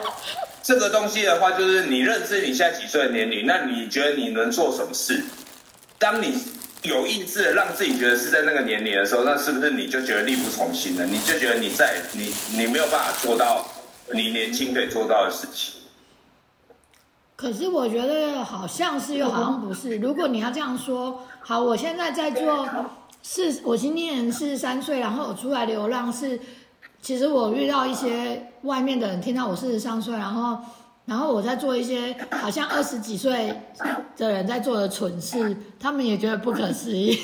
[0.62, 5.24] 这个东西的话，就是你认知你现在几岁的年龄，那你觉得你能做什么事？
[6.02, 6.34] 当你
[6.82, 11.06] 有意志的让自己觉得是在那个年龄的时候，那是不是你就觉得力不从心了？
[11.06, 13.64] 你就觉得你在你你没有办法做到
[14.12, 15.76] 你年轻可以做到的事情。
[17.36, 19.98] 可是我觉得好像是又好像不是。
[19.98, 22.68] 如果你要这样说，好，我现在在做
[23.22, 26.40] 四，我今年四十三岁，然后我出来流浪是，
[27.00, 30.58] 其实我遇到一些外面的人听到我四十三岁，然后
[31.12, 33.54] 然后我在做一些好像二十几岁
[34.16, 37.20] 的人在做的蠢事，他们也觉得不可思议。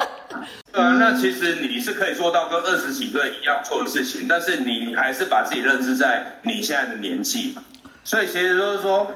[0.72, 7.54] 对啊，那其实你是可以做到跟二十几岁一样做的事情，但是你还是把自己认知在你现在的年纪。
[8.02, 9.06] 所以其实就是说，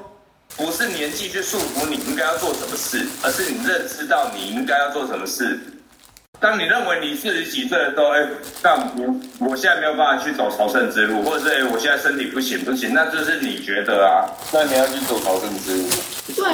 [0.55, 5.59] 不是年纪去束缚你应该要做什么事，而是你认知到你应该要做什么事。
[6.43, 8.27] 当你认为你四十几岁的时候，哎，
[8.61, 9.15] 但我
[9.47, 14.27] 我现在没有办法去走朝圣之路，或者是哎，我现在身体不行不行，那就是你觉得啊。
[14.51, 15.87] 那你要去走朝圣之路。
[16.35, 16.53] 对，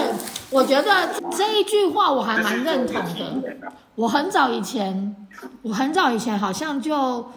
[0.52, 3.44] 我觉得这一句话我还蛮认同的。
[3.96, 5.16] 我很早以前，
[5.64, 7.32] 我很早以前好像就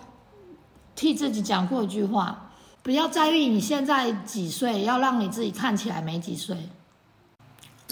[0.95, 2.51] 替自己讲过一句话：
[2.83, 6.55] 不要在意你现在几岁，要让你自己看起来没几岁。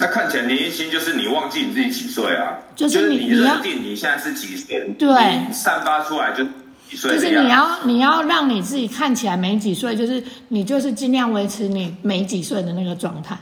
[0.01, 2.57] 那看起来年轻，就是你忘记你自己几岁啊？
[2.75, 5.07] 就是你要认定你现在是几岁，对
[5.53, 6.43] 散发出来就
[6.89, 7.39] 几岁就是。
[7.39, 13.37] 你要你要让你自己看起来没几岁，就是你就是尽量维持你没几岁的那个状态。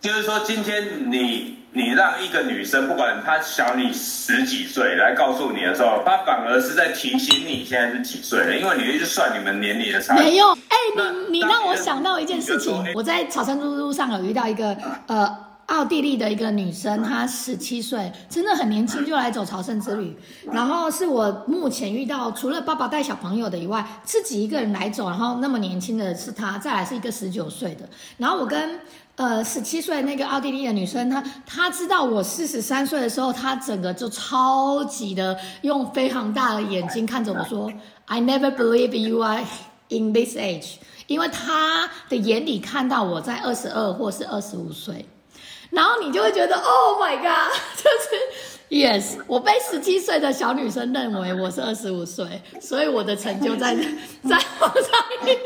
[0.00, 10.24] 就是说，今天你你让一个女生，不管她小你十几岁，来告诉你的时候，她反而是在提醒你现在是几岁了，因为你一直算你们年龄的差距。
[10.24, 14.76] 没有，哎、那你你让我想到一件事情我在草山路路上有遇到一个
[15.06, 15.34] 呃
[15.66, 20.16] 奥地利的一个女生，她十七岁，真的很年轻就来走朝圣之旅。
[20.52, 27.88] 然后是我目前遇到除了爸爸带小朋友的以外，自己一个人来走，然后那么年轻的是她，再来是一个十九岁的。
[28.18, 28.78] 然后我跟
[29.16, 37.72] 呃十七岁那个奥地利的女生，她她知道我四十三岁的时候，她整个就超级的用非常大的眼睛看着我说
[38.04, 39.42] ：“I never believe you are
[39.88, 40.74] in this age。”
[41.06, 45.06] 因为她的眼里看到我在二十二或是二十五岁。
[45.74, 53.72] 然后你就会觉得，Oh my god， 就是 Yes，我被十七岁的小女生认为我是二十五岁，所以我的成就在
[54.28, 54.82] 在往上
[55.22, 55.38] 一点。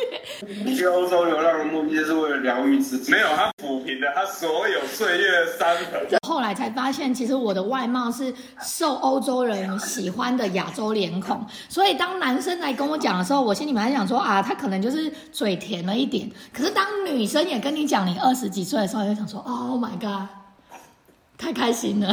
[0.74, 3.12] 去欧洲流浪的目的就是为了疗愈自己。
[3.12, 6.18] 没有，他抚平了他所有岁月的伤痕。
[6.26, 16.30] 后来才发现，其实我的外貌是受欧洲人喜欢的亚洲脸孔，所以当男生来跟我讲的时候，我心里面还想说啊，他可能就是嘴甜了一点。
[16.50, 20.28] 可是当女生也跟你讲你二十几岁的时候，就想说，Oh my god，
[21.36, 22.10] 太开心了。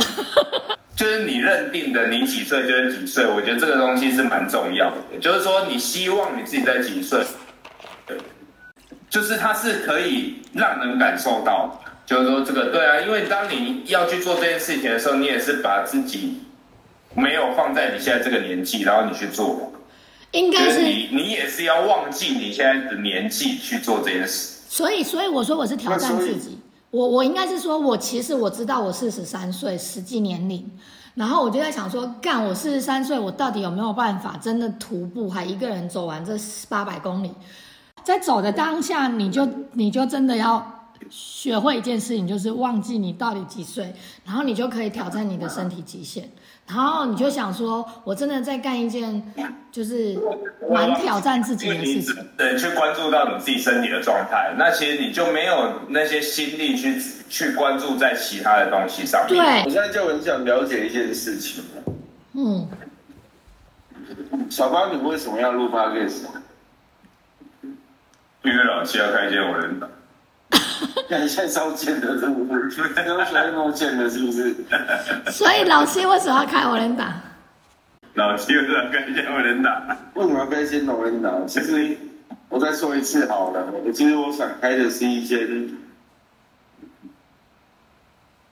[0.95, 5.19] 就是你认定的你几岁就是几岁，我觉得这个东西是蛮重要的。
[5.19, 7.21] 就是说，你希望你自己在几岁，
[8.07, 8.17] 对，
[9.09, 11.91] 就是它是可以让人感受到的。
[12.05, 16.39] 就是说，这个对啊，因为当你要去做这件事情的时候，你也是把自己
[17.13, 19.73] 没有放在你现在这个年纪，然后你去做，
[20.31, 24.53] 应该是，是你你也是要忘记你现在的年纪去做这件事。
[24.69, 26.54] 所以所以我说我是挑战自己。
[26.95, 30.65] 我我应该是说，我其实我知道我四十三岁实际年龄，
[31.13, 36.33] 然后我就在想说，干我四十三岁，我到底有没有办法真的徒步还一个人走完这
[36.69, 37.31] 八百公里？
[38.01, 40.65] 在走的当下，你就你就真的要
[41.09, 43.93] 学会一件事情，就是忘记你到底几岁，
[44.25, 46.29] 然后你就可以挑战你的身体极限。
[46.67, 49.21] 然后你就想说，我真的在干一件
[49.71, 50.17] 就是
[50.69, 52.15] 蛮挑战自己的事情。
[52.35, 59.39] 对去关注到你自己身体的状态，那其实你就没有那些心力去去关注在其他的东西上面。
[59.39, 61.63] 对我，现在就很想了解一件事情，
[62.33, 62.67] 嗯，
[64.49, 66.23] 小八，你为什么要录 podcast？
[68.43, 69.89] 因为老七要开一间我人档，
[71.09, 72.89] 看你现在超贱的，是不是？
[72.89, 74.55] 刚刚学那么贱的，是不是？
[75.31, 77.13] 所以老七为什么要开我人档？
[78.15, 81.45] 老七又要开一间我人档，为什么要开一间农人岛？
[81.45, 81.97] 其实
[82.49, 85.69] 我再说一次好了，我其实我想开的是一间，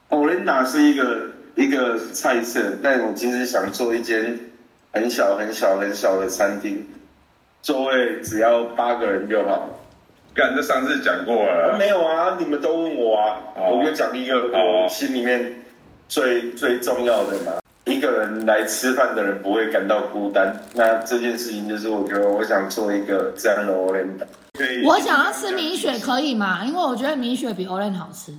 [0.10, 4.38] 农人岛是一个一个菜色，但我其实想做一间
[4.92, 6.86] 很小很小很小的餐厅，
[7.62, 9.70] 座位只要八个人就好。
[10.34, 15.64] 干这上次讲过了，没有啊，你们都问我啊，哦我就讲一个哦我心里面
[16.10, 17.54] 最最重要的嘛。
[17.86, 24.18] 一个人来吃饭的人不会感到孤单，那这件事情就是我觉得我想做一个这样的 o l e n
[24.58, 26.64] 可以我想要吃米雪可以吗？
[26.66, 28.32] 因为我觉得米雪比 Orange 好吃。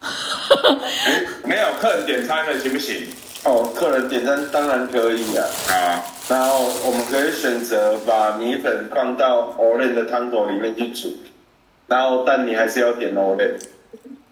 [0.00, 3.06] 哎没有客人点餐了行不行？
[3.44, 11.16] 哦，客人点餐当然可以啊，啊，然后我们可以选择把米粉放到 o e n 的汤头里面去煮，
[11.90, 13.58] 然后但你还是要点 e n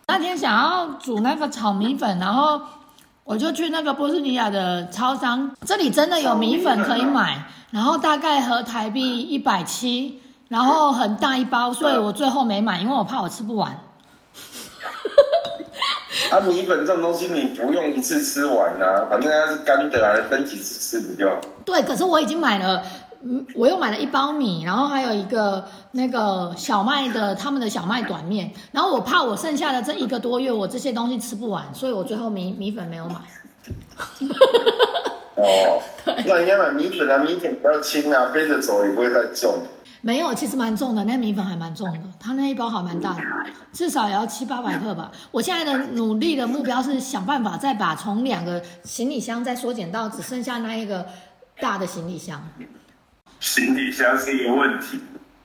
[0.07, 2.61] 那天想要煮那个炒米粉，然后
[3.25, 7.43] 我就去那个波斯尼亚的超商，这里真的有米粉可以买，
[7.73, 13.73] 然后大概合台币一百七，然后很大一包，所以我最后没买，因为我怕我吃不完。
[16.31, 21.41] 啊，米粉这种东西你不用一次吃完啊，反正它是干的啊，分几次吃不就好？
[21.65, 22.81] 对，可是我已经买了，
[23.23, 33.17] 嗯，我又买了一包米，然后还有一个那个小麦的他们的小麦短面，然后我怕我剩下的这一个多月我这些东西吃不完，所以我最后米米粉没有买。
[35.35, 39.55] 哦，那应该买米粉啊，米粉比较轻啊，背着走也不会太重。
[40.01, 43.23] 没有，其实蛮重的，那米粉还蛮重的，它那一包还蛮大的，
[43.73, 45.11] 至少也要七八百克吧。
[45.33, 51.05] 我现在的努力的目标是想办法再把从两个行李箱再缩减到只剩下那一个
[51.61, 52.41] 大的行李箱。
[53.41, 55.01] 行李箱是一个问题。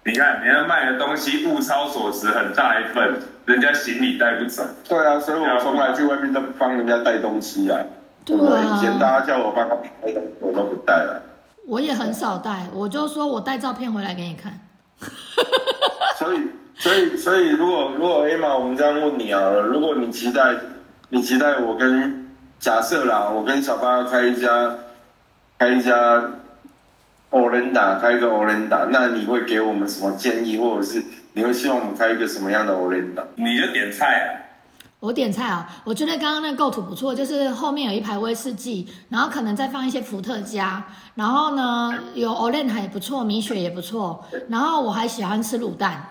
[0.06, 3.16] 你看人家卖的东西物超所值，很大一份，
[3.46, 4.64] 人家行李带不走。
[4.88, 7.80] 对啊，所以我从来去外面都不帮人家带东西啊。
[8.26, 11.22] 对啊以前大啊，家叫我帮他带东西，我都不带了。
[11.66, 14.60] 我也很少带，我就说我带照片回来给你看。
[16.20, 20.54] 所以，所以，所以，如果如果 Emma，我们这样问你啊，如果你期待
[21.10, 22.30] 你期待我跟
[22.60, 24.76] 假设啦，我跟小八要开一家
[25.58, 26.22] 开一家
[27.34, 31.04] 欧伦达，开一个欧伦达，那你会给我们什么建议，或者是
[31.34, 33.24] 你会希望我们开一个什么样的欧伦达？
[33.36, 34.30] 你就点菜啊。
[35.00, 40.82] 我点菜啊，我觉得刚刚那个构图不错，就是后面有一排威士忌，然后可能再放一些伏特加，
[41.16, 46.02] 然后呢有 e n 还不错，米雪也不错，然后我还喜欢吃卤蛋，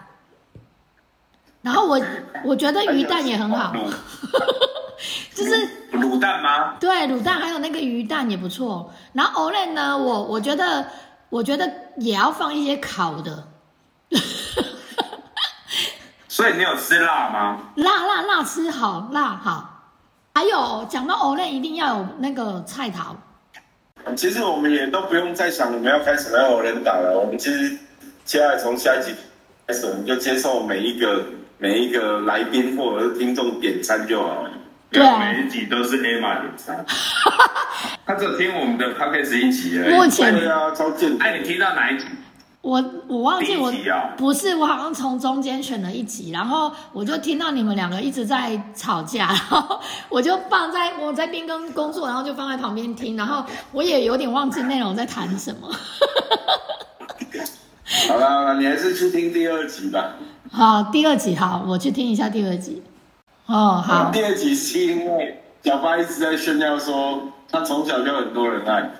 [1.62, 1.98] 然后我
[2.44, 3.72] 我觉得鱼蛋也很好，
[5.34, 5.54] 就是
[5.92, 6.74] 卤蛋吗？
[6.78, 10.86] 对卤蛋还有那个鱼蛋也不错，然后 e n 呢，我我觉得
[11.32, 11.66] 我觉得
[11.96, 13.48] 也要放一些烤的。
[16.28, 17.72] 所以你有吃辣吗？
[17.76, 19.94] 辣辣辣吃好辣好，
[20.34, 23.16] 还有讲到 e n 一定要有那个菜桃。
[24.14, 27.78] 其实我们也都不用再想我们要开什么样的欧伦达了，我们其实
[28.26, 29.14] 接下来从下一集
[29.66, 31.24] 开始，我们就接受每一个
[31.56, 34.50] 每一个来宾或者是听众点餐就好了。
[34.92, 36.84] 对啊每一集都是 Emma 点餐。
[38.04, 39.94] 他只有听我们的 podcast 一集而已。
[39.94, 41.16] 目前对啊，超贱。
[41.18, 42.04] 哎，你听到哪一集？
[42.60, 43.72] 我我忘记我
[44.16, 55.68] 不是，我好像从中间选了一集，然后我就听到你们两个一直在吵架， 然后我就放在我在边跟工作，然后就放在旁边听， 然后我也有点忘记内容在谈什么。
[58.08, 60.14] 好了，你还是去听第二集吧。
[60.52, 62.82] 好，第二集好，我去听一下第二集。
[63.52, 68.90] 哦，好，第二集是因为小八一直在炫耀说他从小就很多人爱。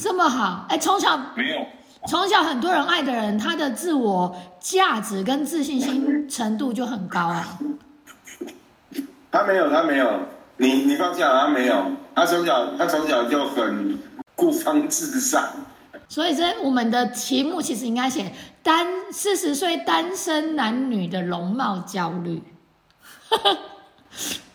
[0.00, 1.66] 这么好，哎，从小没有。
[2.08, 7.58] 从小很多人爱的人，他的自我价值跟自信心程度就很高啊。
[9.30, 10.20] 他没有，他没有，
[10.56, 13.98] 你你放心好，他没有，他从小他从小就很
[14.34, 15.46] 孤芳自赏。
[16.08, 18.32] 所以这我们的题目其实应该写
[18.62, 22.42] 单四十岁单身男女的容貌焦虑，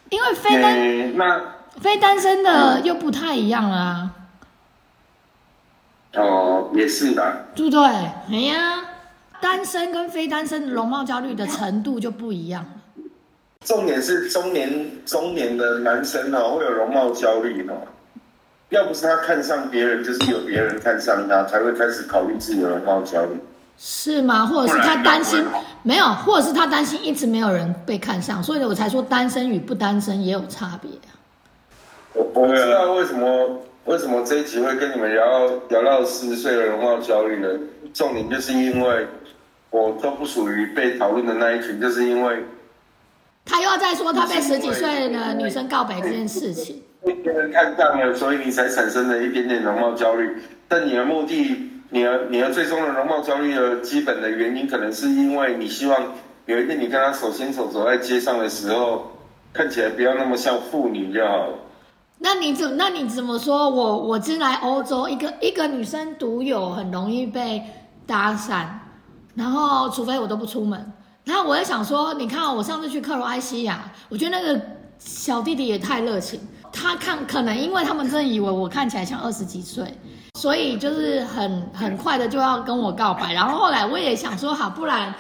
[0.10, 1.42] 因为非单、诶那
[1.82, 4.12] 非单身的又不太一样啦、
[6.14, 7.82] 哦也是的，对不对？
[7.82, 8.84] 哎呀，
[9.42, 13.06] 单身跟非单身的容貌焦虑的程度就不一样了。
[13.66, 17.74] 重点是中年中年的男生哦会有容貌焦虑哦。
[18.70, 23.40] 要不是他看上别人，就是有别人看上他，才会开始考虑自己的容貌焦虑。
[23.78, 24.46] 是吗？
[24.46, 25.44] 或者是他担心
[25.84, 31.14] 没有，或者是他担心一直没有人被看上，所以我才说单身与不单身也有差别啊。
[32.14, 37.48] 我不知道为什么为什么这一集会跟你们聊到聊到四十岁的容貌焦虑呢？
[37.94, 39.08] 重点就是因为
[39.70, 42.44] 我都不属于被讨论的那一群，就是因为
[43.46, 46.82] 他又要再说他被十几岁的女生告白这件事情。
[47.06, 50.36] 被别人看上了，所以你才产生了一点点容貌焦虑。
[50.68, 56.14] 但你的目的，你的你的最终的容貌焦虑的基本的原因，可能是因为你希望
[56.46, 59.12] 有一天你跟他手牵手走在街上的时候，
[59.54, 61.48] 看起来不要那么像妇女就好。
[62.20, 63.70] 那你怎那你怎么说？
[63.70, 67.62] 我我进来欧洲，一个一个女生独有，很容易被
[68.06, 68.66] 搭讪，
[69.36, 70.94] 然后除非我都不出门。
[71.24, 74.60] 然后我在想说，你看我上次去克罗埃西亚，我觉得那个
[74.98, 76.40] 小弟弟也太热情，
[76.72, 79.86] 他看可能因为他们真的以为我看起来像二十几岁，
[80.38, 83.34] 所以就是很很快的就要跟我告白。
[83.34, 85.12] 然后后来我也想说，好，不然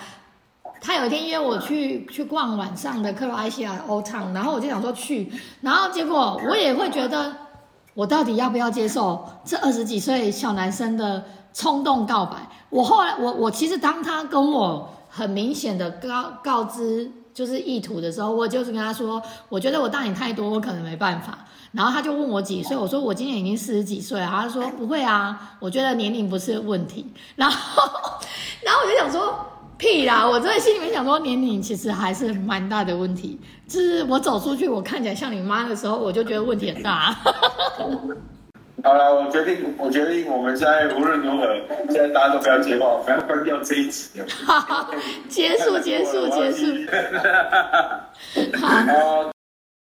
[0.80, 7.36] 他有一天约我去去逛晚上的克罗埃西亚欧唱，然后我就想说去，然后结果我也会觉得，
[7.96, 12.38] 我到底要不要接受这二十几岁小男生的冲动告白？
[12.70, 21.40] 我后来我我其实当他跟我很明显的告告知就是意图的时候，我就是跟他说，我觉得我大你太多，我可能没办法。
[21.78, 27.06] 然后他就问我几岁，我说我今年已经四十几岁了，他说不会啊，我觉得年龄不是问题。
[27.36, 27.84] 然后，
[28.66, 29.38] 然后我就想说，
[29.78, 30.28] 屁啦！
[30.28, 33.40] 我真的心里面想说，年龄其实还是蛮大的问题。
[33.68, 37.16] 就是我走出去，我看起来像你妈的时候，我就觉得问题很大。
[38.84, 41.46] 好了，我决定，我决定，我们现在无论如何，
[41.92, 44.26] 现在大家都不要接话，我们要关掉这一集了。
[45.30, 46.66] 结束，结束，结束。
[48.58, 48.68] 好。
[48.68, 49.37] 好。